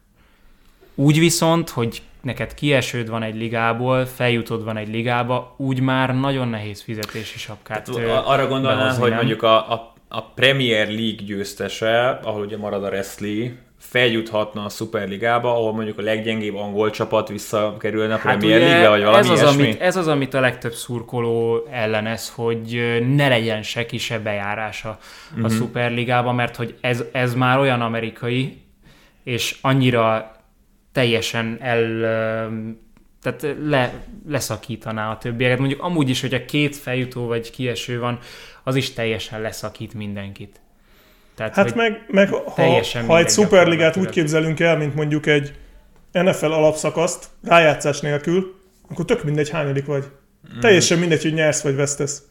[0.96, 6.48] Úgy viszont, hogy neked kiesőd van egy ligából, feljutod van egy ligába, úgy már nagyon
[6.48, 12.42] nehéz fizetési sapkát Tehát, Arra gondolnám, hogy mondjuk a, a, a Premier League győztese, ahol
[12.42, 18.18] ugye marad a Wrestling, feljuthatna a Superligába, ahol mondjuk a leggyengébb angol csapat visszakerülne a
[18.18, 19.64] hát Premier League-be, vagy valami ez az, ilyesmi?
[19.64, 24.98] amit, ez az, amit a legtöbb szurkoló ellenez, hogy ne legyen se kisebb bejárása
[25.30, 25.46] uh-huh.
[25.46, 25.58] a mhm.
[25.58, 28.62] Superligába, mert hogy ez, ez már olyan amerikai,
[29.24, 30.36] és annyira
[30.92, 31.86] teljesen el
[33.22, 33.94] tehát le,
[34.28, 35.60] leszakítaná a többieket.
[35.60, 38.20] Mondjuk amúgy is, hogy a két feljutó vagy kieső van,
[38.68, 40.62] az is teljesen leszakít mindenkit.
[41.36, 42.54] Tehát, hát meg, meg ha,
[43.08, 45.54] ha egy szuperligát úgy képzelünk el, mint mondjuk egy
[46.12, 48.56] NFL alapszakaszt, rájátszás nélkül,
[48.90, 50.04] akkor tök mindegy, hányadik vagy.
[50.56, 50.60] Mm.
[50.60, 52.24] Teljesen mindegy, hogy nyersz vagy vesztesz.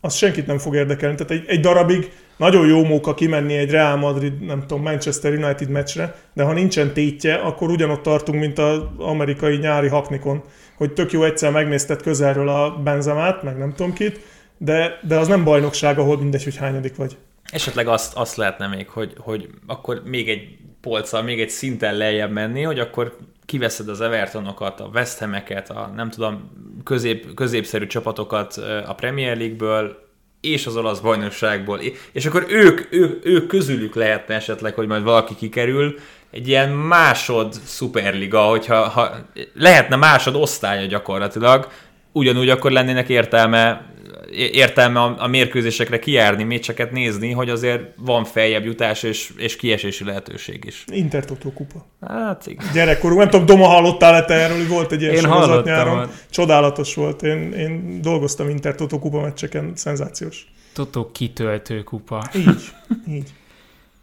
[0.00, 1.16] Az senkit nem fog érdekelni.
[1.16, 5.68] Tehát egy, egy darabig nagyon jó móka kimenni egy Real Madrid, nem tudom, Manchester United
[5.68, 10.42] meccsre, de ha nincsen tétje, akkor ugyanott tartunk, mint az amerikai nyári haknikon,
[10.76, 14.20] hogy tök jó egyszer megnézted közelről a Benzemát, meg nem tudom kit,
[14.58, 17.16] de, de az nem bajnokság, ahol mindegy, hogy hányadik vagy.
[17.44, 22.30] Esetleg azt, azt lehetne még, hogy, hogy akkor még egy polccal, még egy szinten lejjebb
[22.30, 26.50] menni, hogy akkor kiveszed az Evertonokat, a West Ham-eket, a nem tudom,
[26.84, 30.04] közép, középszerű csapatokat a Premier League-ből,
[30.40, 31.80] és az olasz bajnokságból,
[32.12, 35.98] és akkor ők, ők, ők közülük lehetne esetleg, hogy majd valaki kikerül,
[36.30, 39.10] egy ilyen másod szuperliga, hogyha ha,
[39.54, 41.68] lehetne másod osztálya gyakorlatilag,
[42.12, 43.94] ugyanúgy akkor lennének értelme
[44.32, 50.04] értelme a, a mérkőzésekre kijárni, meccseket nézni, hogy azért van feljebb jutás és, és kiesési
[50.04, 50.84] lehetőség is.
[50.92, 51.86] Intertotó kupa.
[52.00, 52.66] Hát igen.
[52.72, 56.10] Gyerekkorunk, nem tudom, Doma hallottál-e te erről, hogy volt egy ilyen sorozat nyáron.
[56.30, 57.22] Csodálatos volt.
[57.22, 60.46] Én, én dolgoztam Intertotó kupa meccseken, szenzációs.
[60.72, 62.30] Totó kitöltő kupa.
[62.34, 62.72] Így,
[63.08, 63.28] így.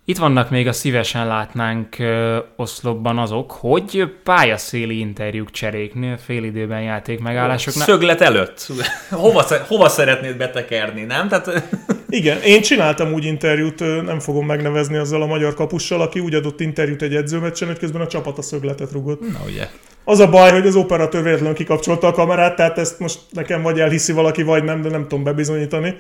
[0.06, 7.20] Itt vannak még a szívesen látnánk ö, oszlopban azok, hogy pályaszéli interjúk cseréknél, félidőben játék
[7.20, 7.86] megállásoknál.
[7.86, 8.68] Szöglet előtt.
[9.10, 11.28] hova, hova szeretnéd betekerni, nem?
[11.28, 11.70] Tehát...
[12.10, 16.60] Igen, én csináltam úgy interjút, nem fogom megnevezni azzal a magyar kapussal, aki úgy adott
[16.60, 19.22] interjút egy edzőmeccsen, hogy közben a csapat a szögletet rugott.
[19.22, 19.68] Na ugye.
[20.04, 23.80] Az a baj, hogy az operatőr véletlenül kikapcsolta a kamerát, tehát ezt most nekem vagy
[23.80, 25.98] elhiszi valaki, vagy nem, de nem tudom bebizonyítani.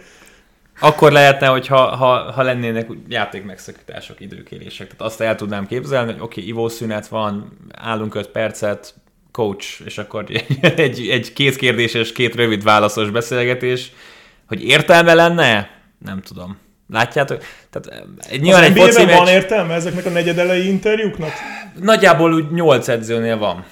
[0.80, 4.88] Akkor lehetne, hogy ha, ha, ha lennének játék megszakítások, időkérések.
[4.88, 8.94] Tehát azt el tudnám képzelni, hogy oké, okay, ivószünet van, állunk 5 percet,
[9.32, 10.46] coach, és akkor egy,
[10.80, 13.92] egy, egy két kérdéses, két rövid válaszos beszélgetés,
[14.48, 15.70] hogy értelme lenne?
[16.06, 16.58] Nem tudom.
[16.90, 17.44] Látjátok?
[17.70, 18.08] Tehát,
[18.40, 19.18] nyilván egy foci meccs...
[19.18, 21.32] van értelme ezeknek a negyedelei interjúknak?
[21.82, 23.66] Nagyjából úgy 8 edzőnél van.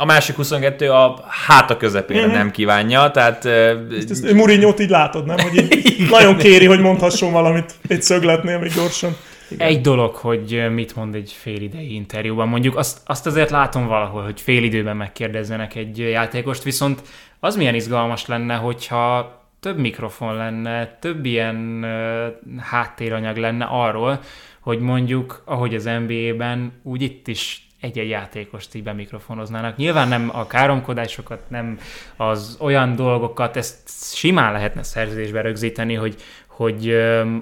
[0.00, 2.32] A másik 22 a háta közepére mm-hmm.
[2.32, 3.44] nem kívánja, tehát...
[3.44, 5.38] Ezt, ezt Mourinho-t így látod, nem?
[5.38, 9.16] Hogy így nagyon kéri, hogy mondhasson valamit egy szögletnél még gyorsan.
[9.48, 9.66] Igen.
[9.66, 12.48] Egy dolog, hogy mit mond egy félidei interjúban.
[12.48, 17.02] Mondjuk azt, azt azért látom valahol, hogy félidőben megkérdezzenek egy játékost, viszont
[17.40, 24.20] az milyen izgalmas lenne, hogyha több mikrofon lenne, több ilyen uh, háttéranyag lenne arról,
[24.60, 29.76] hogy mondjuk, ahogy az NBA-ben, úgy itt is egy-egy játékost így bemikrofonoznának.
[29.76, 31.78] Nyilván nem a káromkodásokat, nem
[32.16, 36.16] az olyan dolgokat, ezt simán lehetne szerződésbe rögzíteni, hogy,
[36.46, 36.90] hogy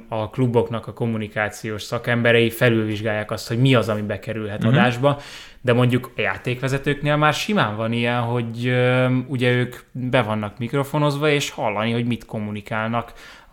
[0.09, 4.73] a kluboknak a kommunikációs szakemberei felülvizsgálják azt, hogy mi az, ami bekerülhet uh-huh.
[4.73, 5.21] adásba,
[5.61, 8.75] de mondjuk a játékvezetőknél már simán van ilyen, hogy
[9.27, 13.13] ugye ők be vannak mikrofonozva, és hallani, hogy mit kommunikálnak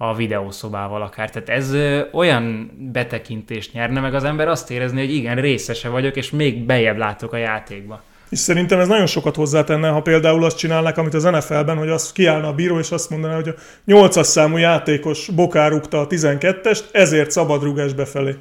[0.10, 1.30] a videószobával akár.
[1.30, 1.76] Tehát ez
[2.12, 6.98] olyan betekintést nyerne, meg az ember azt érezni, hogy igen, részese vagyok, és még bejebb
[6.98, 8.02] látok a játékba.
[8.30, 12.12] És szerintem ez nagyon sokat hozzátenne, ha például azt csinálnák, amit az NFL-ben, hogy az
[12.12, 13.54] kiállna a bíró, és azt mondaná, hogy a
[13.86, 18.36] 8 számú játékos bokárukta a 12-est, ezért szabadrugás befelé.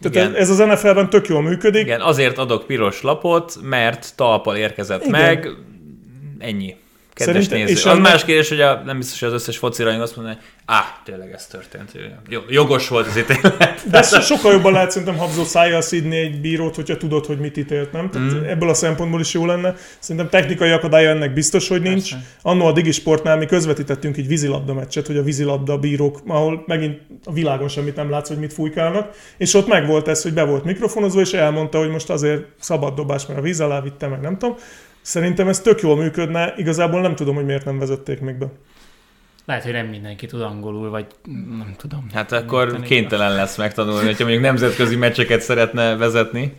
[0.00, 0.40] Tehát Igen.
[0.40, 1.82] ez az NFL-ben tök jól működik.
[1.82, 5.20] Igen, azért adok piros lapot, mert talpal érkezett Igen.
[5.20, 5.48] meg,
[6.38, 6.74] ennyi
[7.24, 7.72] kedves Szerintem, néző.
[7.72, 10.44] És az más kérdés, hogy a, nem biztos, hogy az összes foci azt mondja, hogy
[10.64, 11.92] á, tényleg ez történt.
[12.48, 13.82] Jogos volt az ítélet.
[13.90, 17.92] De sokkal jobban lehet szerintem habzó szájjal szídni egy bírót, hogyha tudod, hogy mit ítélt,
[17.92, 18.10] nem?
[18.10, 18.44] Tehát mm.
[18.44, 19.74] Ebből a szempontból is jó lenne.
[19.98, 22.10] Szerintem technikai akadálya ennek biztos, hogy nincs.
[22.10, 22.26] Persze.
[22.42, 27.32] Annó a Digisportnál mi közvetítettünk egy vízilabda meccset, hogy a vízilabda bírók, ahol megint a
[27.32, 30.64] világon semmit nem látsz, hogy mit fújkálnak, és ott meg volt ez, hogy be volt
[30.64, 34.38] mikrofonozó, és elmondta, hogy most azért szabad dobás, mert a víz alá vitte, meg nem
[34.38, 34.56] tudom.
[35.00, 38.46] Szerintem ez tök jól működne, igazából nem tudom, hogy miért nem vezették még be.
[39.44, 41.06] Lehet, hogy nem mindenki tud angolul, vagy
[41.58, 42.06] nem tudom.
[42.14, 46.56] Hát akkor kénytelen lesz megtanulni, hogyha mondjuk nemzetközi meccseket szeretne vezetni.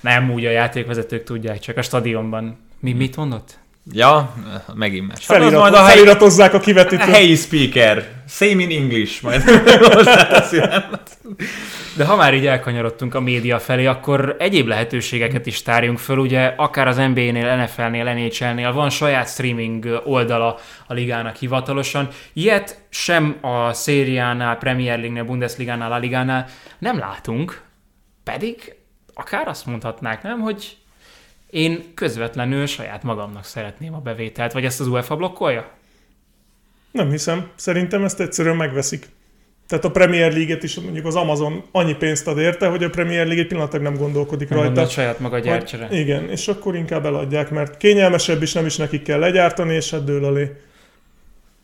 [0.00, 2.58] Nem, úgy a játékvezetők tudják, csak a stadionban.
[2.80, 3.58] Mi mit mondott?
[3.92, 4.34] Ja,
[4.74, 5.24] megint más.
[5.24, 7.06] Felirat, majd a helyi, feliratozzák a kivetítőt.
[7.06, 8.08] Helyi speaker.
[8.28, 9.22] Same in English.
[9.22, 9.42] Majd
[11.96, 16.18] De ha már így elkanyarodtunk a média felé, akkor egyéb lehetőségeket is tárjunk föl.
[16.18, 22.08] Ugye akár az NBA-nél, NFL-nél, NHL-nél van saját streaming oldala a ligának hivatalosan.
[22.32, 26.46] Ilyet sem a szériánál, Premier League-nél, Bundesligánál, a ligánál
[26.78, 27.60] nem látunk.
[28.24, 28.74] Pedig
[29.14, 30.76] akár azt mondhatnák, nem, hogy
[31.50, 35.70] én közvetlenül saját magamnak szeretném a bevételt, vagy ezt az UEFA blokkolja?
[36.90, 37.48] Nem hiszem.
[37.54, 39.06] Szerintem ezt egyszerűen megveszik.
[39.68, 43.24] Tehát a Premier League-et is mondjuk az Amazon annyi pénzt ad érte, hogy a Premier
[43.24, 44.86] League egy pillanatig nem gondolkodik nem rajta.
[44.86, 49.18] Saját maga gyártsa Igen, és akkor inkább eladják, mert kényelmesebb is, nem is nekik kell
[49.18, 50.50] legyártani, és hát dől alé.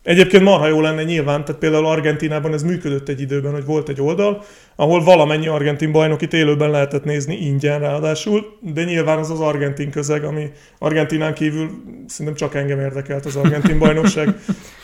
[0.04, 4.00] Egyébként marha jó lenne nyilván, tehát például Argentinában ez működött egy időben, hogy volt egy
[4.00, 4.44] oldal,
[4.76, 10.24] ahol valamennyi argentin bajnokit élőben lehetett nézni ingyen ráadásul, de nyilván az az argentin közeg,
[10.24, 11.70] ami Argentinán kívül
[12.06, 14.28] szerintem csak engem érdekelt az argentin bajnokság.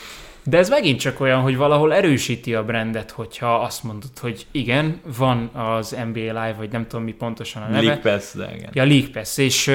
[0.51, 5.01] De ez megint csak olyan, hogy valahol erősíti a brandet, hogyha azt mondod, hogy igen,
[5.17, 7.83] van az NBA Live, vagy nem tudom mi pontosan a neve.
[7.83, 8.71] League Pass, de igen.
[8.73, 9.67] Ja, League Pass, és,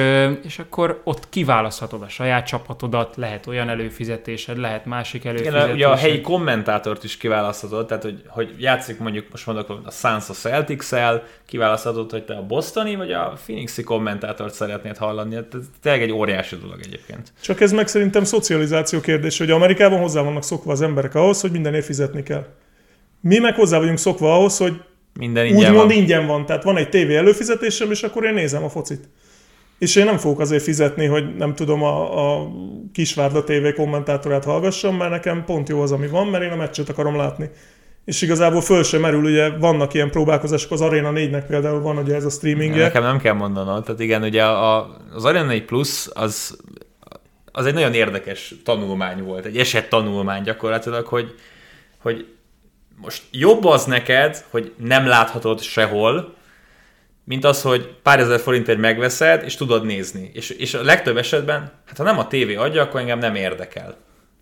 [0.42, 5.64] és akkor ott kiválaszthatod a saját csapatodat, lehet olyan előfizetésed, lehet másik előfizetésed.
[5.64, 9.90] Igen, ugye a helyi kommentátort is kiválaszthatod, tehát hogy, hogy játszik mondjuk, most mondok a
[9.90, 15.34] Suns a Celtics-el, kiválaszthatod, hogy te a Bostoni vagy a Phoenixi kommentátort szeretnéd hallani.
[15.34, 17.32] Hát ez tényleg egy óriási dolog egyébként.
[17.40, 21.50] Csak ez meg szerintem szocializáció kérdés, hogy Amerikában hozzá vannak szokva az emberek ahhoz, hogy
[21.50, 22.46] mindenért fizetni kell.
[23.20, 24.80] Mi meg hozzá vagyunk szokva ahhoz, hogy
[25.18, 25.98] minden ingyen úgymond van.
[25.98, 26.46] ingyen van.
[26.46, 29.08] Tehát van egy tévé előfizetésem, és akkor én nézem a focit.
[29.78, 32.48] És én nem fogok azért fizetni, hogy nem tudom a, a
[32.92, 36.88] Kisvárda TV kommentátorát hallgassam, mert nekem pont jó az, ami van, mert én a meccset
[36.88, 37.50] akarom látni.
[38.06, 42.14] És igazából föl sem merül, ugye vannak ilyen próbálkozások, az Arena 4-nek például van ugye
[42.14, 42.82] ez a streamingje.
[42.82, 46.56] Nekem nem kell mondanom, tehát igen, ugye a, az Arena 4 Plus az
[47.56, 51.34] az egy nagyon érdekes tanulmány volt, egy esett tanulmány gyakorlatilag, hogy,
[51.98, 52.26] hogy
[52.96, 56.34] most jobb az neked, hogy nem láthatod sehol,
[57.24, 60.30] mint az, hogy pár ezer forintért megveszed, és tudod nézni.
[60.32, 63.96] És, és a legtöbb esetben, hát ha nem a tévé adja, akkor engem nem érdekel.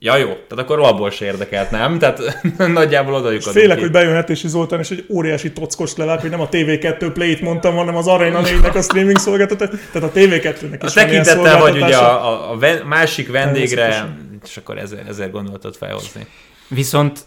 [0.04, 1.98] Ja jó, tehát akkor abból se érdekelt, nem?
[1.98, 6.30] Tehát nagyjából oda és Félek, hogy bejön Hetési Zoltán, és egy óriási tockos levág, hogy
[6.30, 9.68] nem a TV2 Play-t mondtam, hanem az Arena 4-nek a streaming szolgáltatás.
[9.92, 14.78] Tehát a TV2-nek is a tekintettel, hogy ugye a, a, a másik vendégre, és akkor
[14.78, 16.26] ezért, ezért gondoltad felhozni.
[16.68, 17.20] Viszont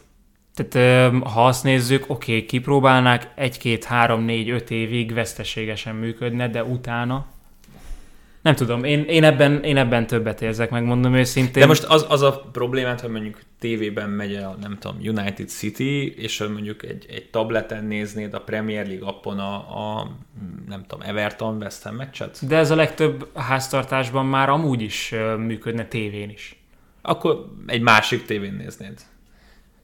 [0.55, 6.63] tehát ha azt nézzük, oké, okay, kipróbálnák, egy-két, három, négy, öt évig veszteségesen működne, de
[6.63, 7.25] utána
[8.41, 11.61] nem tudom, én, én, ebben, én ebben többet érzek, megmondom őszintén.
[11.61, 16.13] De most az, az a problémát, hogy mondjuk tévében megy a, nem tudom, United City,
[16.15, 20.11] és mondjuk egy, egy tableten néznéd a Premier League appon a, a
[20.67, 22.47] nem tudom, Everton West Ham meccset.
[22.47, 26.61] De ez a legtöbb háztartásban már amúgy is működne tévén is.
[27.01, 29.01] Akkor egy másik tévén néznéd.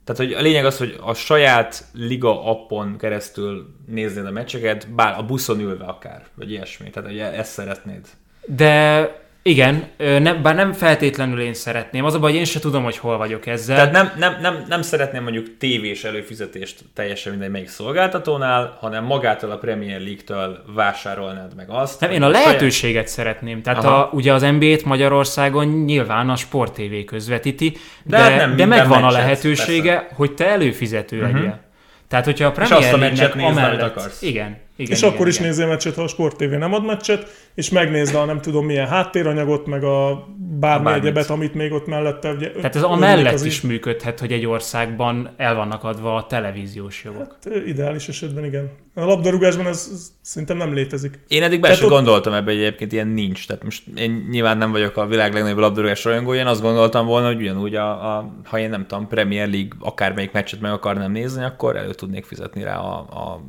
[0.04, 5.18] Tehát hogy a lényeg az, hogy a saját liga appon keresztül néznéd a meccseket, bár
[5.18, 6.90] a buszon ülve akár, vagy ilyesmi.
[6.90, 8.08] Tehát hogy ezt szeretnéd.
[8.46, 9.10] De
[9.46, 12.06] igen, ne, bár nem feltétlenül én szeretném.
[12.06, 13.76] Az a baj, hogy én se tudom, hogy hol vagyok ezzel.
[13.76, 19.52] Tehát nem, nem, nem, nem szeretném mondjuk tévés előfizetést teljesen mindegy melyik szolgáltatónál, hanem magától
[19.52, 22.00] a Premier League-től vásárolnád meg azt.
[22.00, 23.08] Nem, én a lehetőséget saját...
[23.08, 23.62] szeretném.
[23.62, 28.66] Tehát a, ugye az NBA-t Magyarországon nyilván a Sport TV közvetíti, de, de, hát de
[28.66, 30.16] megvan a lehetősége, persze.
[30.16, 31.34] hogy te előfizető uh-huh.
[31.34, 31.60] legyél.
[32.08, 33.82] Tehát, hogyha a Premier League-nek amellett...
[33.82, 34.22] Akarsz.
[34.22, 35.48] Igen, igen, és igen, akkor is igen.
[35.48, 38.88] nézzél meccset, ha a Sport TV nem ad meccset, és megnézd a nem tudom milyen
[38.88, 40.28] háttéranyagot, meg a
[40.60, 42.32] bármi egyebet, amit még ott mellette.
[42.32, 43.70] Ugye, Tehát ez amellett az is így...
[43.70, 47.38] működhet, hogy egy országban el vannak adva a televíziós jogok.
[47.44, 48.72] Hát, ideális esetben igen.
[48.96, 51.20] A labdarúgásban ez, ez szerintem nem létezik.
[51.28, 51.92] Én eddig be sem ott...
[51.92, 53.48] gondoltam ebbe, hogy egyébként ilyen nincs.
[53.48, 57.28] Tehát most én nyilván nem vagyok a világ legnagyobb labdarúgás rajongója, én azt gondoltam volna,
[57.28, 61.44] hogy ugyanúgy, a, a, ha én nem tudom, Premier League akármelyik meccset meg akarnám nézni,
[61.44, 63.44] akkor elő tudnék fizetni rá a, a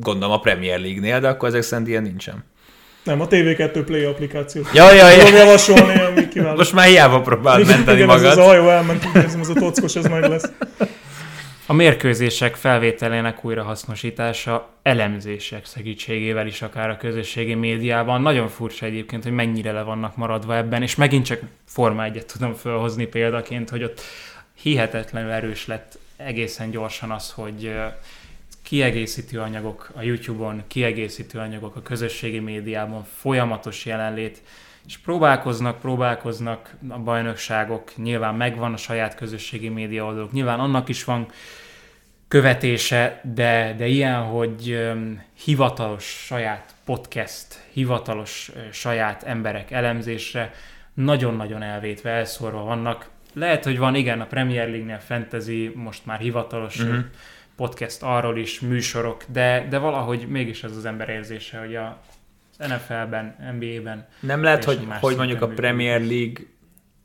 [0.00, 2.44] gondolom a Premier League-nél, de akkor ezek szerint ilyen nincsen.
[3.02, 4.62] Nem, a TV2 Play applikáció.
[4.74, 5.18] Ja, ja, ja.
[5.18, 6.56] Tudom javasolni, ami kiváló.
[6.56, 8.24] Most már hiába próbáld menteni igen, magad.
[8.24, 10.50] Ez, az a hajó elment, érzem, ez a tockos, ez meg lesz.
[11.66, 18.22] A mérkőzések felvételének újrahasznosítása elemzések segítségével is akár a közösségi médiában.
[18.22, 22.54] Nagyon furcsa egyébként, hogy mennyire le vannak maradva ebben, és megint csak Forma egyet tudom
[22.54, 24.00] felhozni példaként, hogy ott
[24.62, 27.72] hihetetlenül erős lett egészen gyorsan az, hogy
[28.68, 34.42] kiegészítő anyagok a YouTube-on, kiegészítő anyagok a közösségi médiában, folyamatos jelenlét,
[34.86, 41.04] és próbálkoznak, próbálkoznak a bajnokságok, nyilván megvan a saját közösségi média oldaluk, nyilván annak is
[41.04, 41.26] van
[42.28, 44.88] követése, de, de ilyen, hogy
[45.44, 50.54] hivatalos saját podcast, hivatalos saját emberek elemzésre
[50.94, 53.08] nagyon-nagyon elvétve, elszórva vannak.
[53.32, 57.04] Lehet, hogy van, igen, a Premier League-nél fantasy, most már hivatalos uh-huh
[57.58, 61.98] podcast arról is, műsorok, de, de valahogy mégis ez az ember érzése, hogy a
[62.58, 64.06] NFL-ben, NBA-ben...
[64.20, 66.44] Nem lehet, hogy, hogy mondjuk a Premier League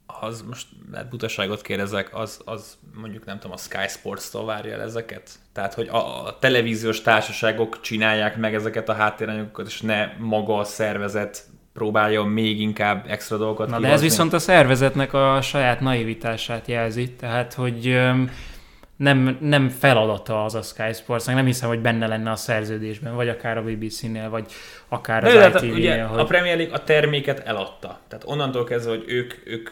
[0.05, 4.81] az most lehet butaságot kérdezek, az, az mondjuk nem tudom, a Sky Sports-tól várja el
[4.81, 5.29] ezeket?
[5.53, 10.63] Tehát, hogy a, a televíziós társaságok csinálják meg ezeket a háttéranyagokat, és ne maga a
[10.63, 13.87] szervezet próbálja még inkább extra dolgokat Na, kihozni.
[13.87, 17.99] de ez viszont a szervezetnek a saját naivitását jelzi, tehát, hogy
[18.97, 23.29] nem, nem feladata az a Sky sports nem hiszem, hogy benne lenne a szerződésben, vagy
[23.29, 24.51] akár a BBC-nél, vagy
[24.87, 26.05] akár az hát ITV-nél.
[26.05, 26.19] Hogy...
[26.19, 27.99] A Premier League a terméket eladta.
[28.07, 29.69] Tehát onnantól kezdve, hogy ők, ők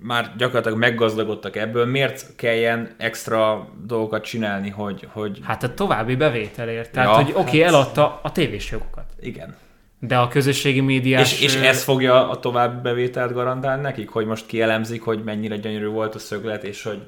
[0.00, 5.08] már gyakorlatilag meggazdagodtak ebből, miért kelljen extra dolgokat csinálni, hogy...
[5.12, 5.38] hogy...
[5.42, 6.90] Hát a további bevételért.
[6.92, 7.68] Tehát, ja, hogy oké, okay, hát...
[7.68, 9.12] eladta a tévés jogokat.
[9.20, 9.56] Igen.
[10.00, 11.32] De a közösségi médiás...
[11.32, 15.86] És, és ez fogja a további bevételt garantálni nekik, hogy most kielemzik, hogy mennyire gyönyörű
[15.86, 17.02] volt a szöglet, és hogy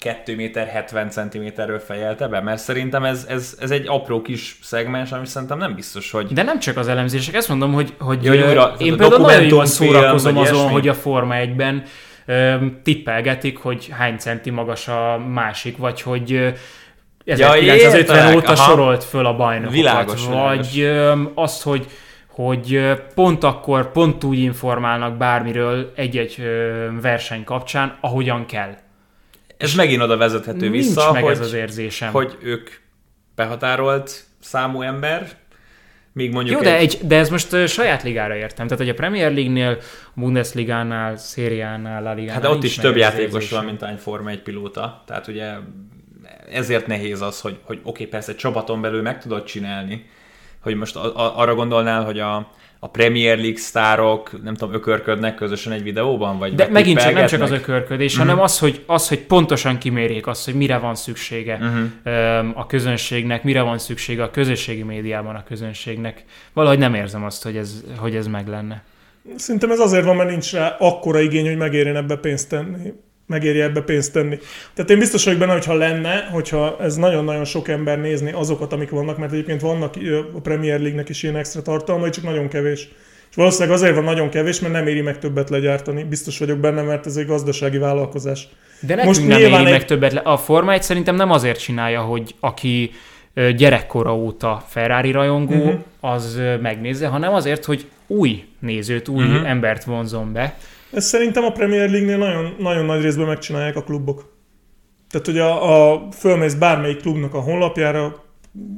[0.00, 5.12] 2 méter 70 centiméterről fejelte be, mert szerintem ez, ez, ez egy apró kis szegmens,
[5.12, 6.26] ami szerintem nem biztos, hogy...
[6.26, 9.64] De nem csak az elemzések, ezt mondom, hogy, hogy Jó, újra, én például nagyon jól
[9.64, 10.72] szórakozom azon, ilyesmi.
[10.72, 11.82] hogy a Forma 1-ben
[12.82, 16.54] tippelgetik, hogy hány centi magas a másik, vagy hogy
[17.24, 18.70] 1950 ja, óta aha.
[18.70, 19.74] sorolt föl a bajnokokat.
[19.74, 21.30] Világos, vagy világos.
[21.34, 21.86] azt, hogy
[22.26, 22.80] hogy
[23.14, 26.42] pont akkor pont úgy informálnak bármiről egy-egy
[27.00, 28.76] verseny kapcsán, ahogyan kell.
[29.60, 32.12] Ez megint oda vezethető Nincs vissza, meg hogy, ez az érzésem.
[32.12, 32.70] hogy ők
[33.34, 35.30] behatárolt számú ember,
[36.12, 36.98] még mondjuk Jó, de, egy...
[37.02, 38.66] de ez most uh, saját ligára értem.
[38.66, 42.96] Tehát, hogy a Premier League-nél, a Bundesligánál, Szériánál, a Ligánál Hát de ott is több
[42.96, 45.02] játékos van, mint egy Forma egy pilóta.
[45.06, 45.52] Tehát ugye
[46.50, 50.06] ezért nehéz az, hogy, hogy oké, okay, persze csapaton belül meg tudod csinálni,
[50.60, 52.50] hogy most a, a, arra gondolnál, hogy a,
[52.82, 56.38] a Premier League sztárok, nem tudom, ökörködnek közösen egy videóban?
[56.38, 58.28] Vagy De megint csak nem csak az ökörködés, uh-huh.
[58.28, 62.58] hanem az hogy, az, hogy pontosan kimérjék azt, hogy mire van szüksége uh-huh.
[62.58, 66.24] a közönségnek, mire van szüksége a közösségi médiában a közönségnek.
[66.52, 68.82] Valahogy nem érzem azt, hogy ez, hogy ez meg lenne.
[69.36, 72.92] Szerintem ez azért van, mert nincs rá akkora igény, hogy megérjen ebbe pénzt tenni
[73.30, 74.38] megéri ebbe pénzt tenni.
[74.74, 78.90] Tehát én biztos vagyok benne, hogyha lenne, hogyha ez nagyon-nagyon sok ember nézni azokat, amik
[78.90, 79.94] vannak, mert egyébként vannak
[80.36, 82.88] a Premier League-nek is ilyen extra tartalmai, csak nagyon kevés.
[83.30, 86.02] És valószínűleg azért van nagyon kevés, mert nem éri meg többet legyártani.
[86.02, 88.48] Biztos vagyok benne, mert ez egy gazdasági vállalkozás.
[88.80, 89.70] De nekünk Most nem éri egy...
[89.70, 90.12] meg többet.
[90.12, 90.20] Le...
[90.20, 92.90] A Forma 1 szerintem nem azért csinálja, hogy aki
[93.56, 95.80] gyerekkora óta Ferrari rajongó, uh-huh.
[96.00, 99.50] az megnézze, hanem azért, hogy új nézőt, új uh-huh.
[99.50, 100.56] embert vonzon be.
[100.92, 104.32] Ezt szerintem a Premier League-nél nagyon, nagyon nagy részben megcsinálják a klubok.
[105.10, 108.24] Tehát, hogy a, a fölmész bármelyik klubnak a honlapjára,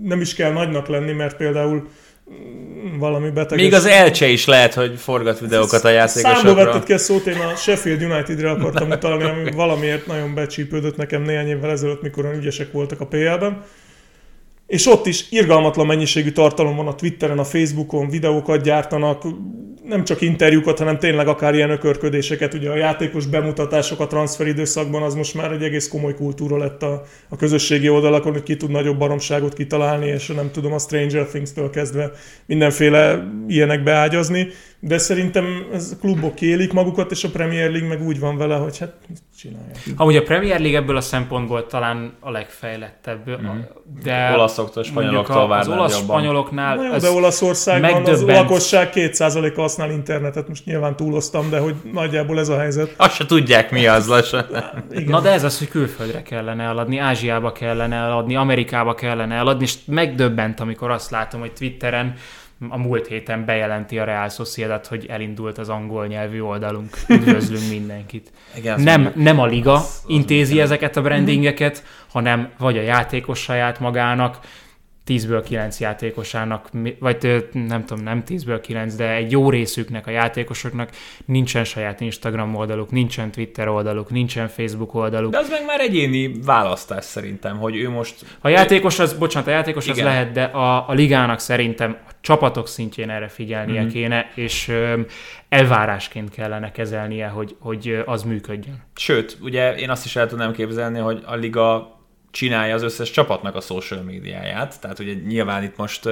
[0.02, 1.88] nem is kell nagynak lenni, mert például
[2.32, 3.58] mm, valami beteg.
[3.58, 6.48] Még az Elcse is lehet, hogy forgat videókat a játékosokra.
[6.48, 10.96] Számba vetted ki a szót, én a Sheffield United-re akartam utalni, ami valamiért nagyon becsípődött
[10.96, 13.62] nekem néhány évvel ezelőtt, mikor ügyesek voltak a PL-ben
[14.72, 19.22] és ott is irgalmatlan mennyiségű tartalom van a Twitteren, a Facebookon, videókat gyártanak,
[19.92, 22.54] nem csak interjúkat, hanem tényleg akár ilyen ökörködéseket.
[22.54, 27.02] Ugye a játékos bemutatások a transferidőszakban az most már egy egész komoly kultúra lett a,
[27.28, 31.70] a közösségi oldalakon, hogy ki tud nagyobb baromságot kitalálni, és nem tudom, a Stranger Things-től
[31.70, 32.10] kezdve
[32.46, 34.48] mindenféle ilyenek beágyazni
[34.84, 38.56] de szerintem ez a klubok élik magukat, és a Premier League meg úgy van vele,
[38.56, 38.92] hogy hát
[39.38, 39.76] csinálják.
[39.96, 43.60] Amúgy a Premier League ebből a szempontból talán a legfejlettebb, mm.
[44.02, 50.48] de olaszoktól, spanyoloktól az olasz spanyoloknál Na jó, de Olaszországban az lakosság 2%-a használ internetet,
[50.48, 52.94] most nyilván túloztam, de hogy nagyjából ez a helyzet.
[52.96, 54.46] Azt se tudják mi az lassan.
[55.06, 59.74] Na de ez az, hogy külföldre kellene eladni, Ázsiába kellene eladni, Amerikába kellene eladni, és
[59.84, 62.14] megdöbbent, amikor azt látom, hogy Twitteren
[62.68, 66.96] a múlt héten bejelenti a Real Sociedad, hogy elindult az angol nyelvű oldalunk.
[67.08, 68.32] Üdvözlünk mindenkit.
[68.56, 73.38] Igen, nem, nem a liga az, intézi az ezeket a brandingeket, hanem vagy a játékos
[73.38, 74.38] saját magának,
[75.06, 80.90] 10-ből 9 játékosának, vagy nem tudom, nem 10-ből 9, de egy jó részüknek, a játékosoknak
[81.24, 85.32] nincsen saját Instagram oldaluk, nincsen Twitter oldaluk, nincsen Facebook oldaluk.
[85.32, 88.24] De az meg már egyéni választás szerintem, hogy ő most...
[88.40, 89.96] A játékos az, bocsánat, a játékos Igen.
[89.96, 93.90] az lehet, de a, a ligának szerintem a csapatok szintjén erre figyelnie mm-hmm.
[93.90, 95.00] kéne, és ö,
[95.48, 98.82] elvárásként kellene kezelnie, hogy, hogy az működjön.
[98.94, 102.00] Sőt, ugye én azt is el tudnám képzelni, hogy a liga
[102.32, 106.08] csinálja az összes csapatnak a social médiáját, tehát ugye nyilván itt most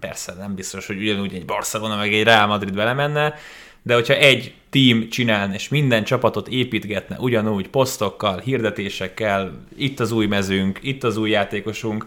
[0.00, 3.34] persze nem biztos, hogy ugyanúgy egy Barcelona meg egy Real Madrid belemenne,
[3.82, 10.26] de hogyha egy team csinálna, és minden csapatot építgetne ugyanúgy posztokkal, hirdetésekkel, itt az új
[10.26, 12.06] mezünk, itt az új játékosunk,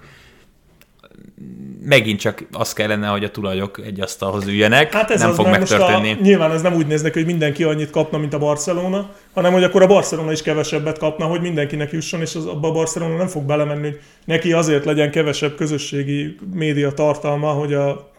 [1.83, 5.47] megint csak az kellene, hogy a tulajok egy asztalhoz üljenek, hát ez nem az, fog
[5.47, 6.11] megtörténni.
[6.11, 9.63] A, nyilván ez nem úgy néznek, hogy mindenki annyit kapna, mint a Barcelona, hanem hogy
[9.63, 13.27] akkor a Barcelona is kevesebbet kapna, hogy mindenkinek jusson, és az, abba a Barcelona nem
[13.27, 18.10] fog belemenni, hogy neki azért legyen kevesebb közösségi média tartalma, hogy a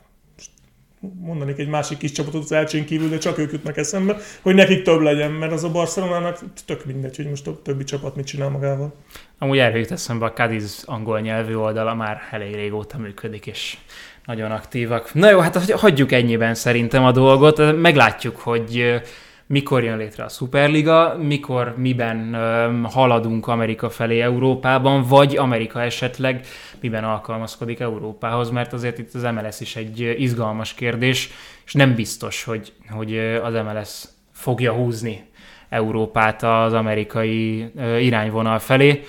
[1.20, 4.82] mondanék egy másik kis csapatot az elcsén kívül, de csak ők jutnak eszembe, hogy nekik
[4.82, 8.48] több legyen, mert az a Barcelonának tök mindegy, hogy most a többi csapat mit csinál
[8.48, 8.94] magával.
[9.38, 13.76] Amúgy erről jut eszembe, a Cadiz angol nyelvű oldala már elég régóta működik, és
[14.24, 15.14] nagyon aktívak.
[15.14, 17.80] Na jó, hát hagyjuk ennyiben szerintem a dolgot.
[17.80, 19.00] Meglátjuk, hogy
[19.46, 22.36] mikor jön létre a Superliga, mikor, miben
[22.82, 26.46] haladunk Amerika felé Európában, vagy Amerika esetleg
[26.80, 31.30] miben alkalmazkodik Európához, mert azért itt az MLS is egy izgalmas kérdés,
[31.64, 35.24] és nem biztos, hogy, hogy az MLS fogja húzni
[35.68, 39.02] Európát az amerikai irányvonal felé.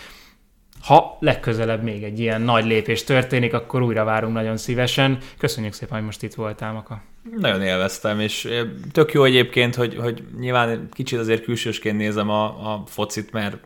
[0.84, 5.18] Ha legközelebb még egy ilyen nagy lépés történik, akkor újra várunk nagyon szívesen.
[5.38, 7.02] Köszönjük szépen, hogy most itt voltál, Maka.
[7.38, 8.50] Nagyon élveztem, és
[8.92, 13.58] tök jó egyébként, hogy, hogy nyilván kicsit azért külsősként nézem a, a focit, mert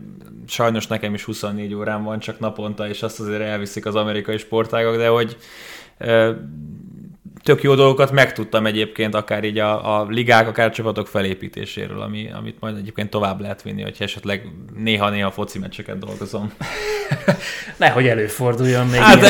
[0.47, 4.95] sajnos nekem is 24 órán van csak naponta, és azt azért elviszik az amerikai sportágok,
[4.97, 5.38] de hogy
[7.47, 12.29] tök jó dolgokat megtudtam egyébként, akár így a, a ligák, akár a csapatok felépítéséről, ami,
[12.33, 16.53] amit majd egyébként tovább lehet vinni, hogyha esetleg néha-néha foci meccseket dolgozom.
[17.77, 19.21] Nehogy előforduljon még hát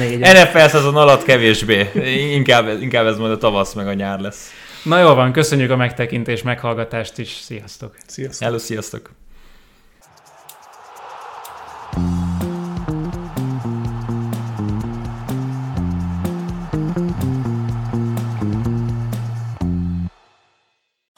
[0.00, 1.90] ilyen NFL szezon alatt kevésbé.
[2.34, 4.50] Inkább, inkább ez majd a tavasz meg a nyár lesz.
[4.82, 7.38] Na jó van, köszönjük a megtekintés, meghallgatást is.
[7.42, 7.94] Sziasztok!
[8.06, 8.46] Sziasztok!
[8.46, 9.19] Hello, sziasztok!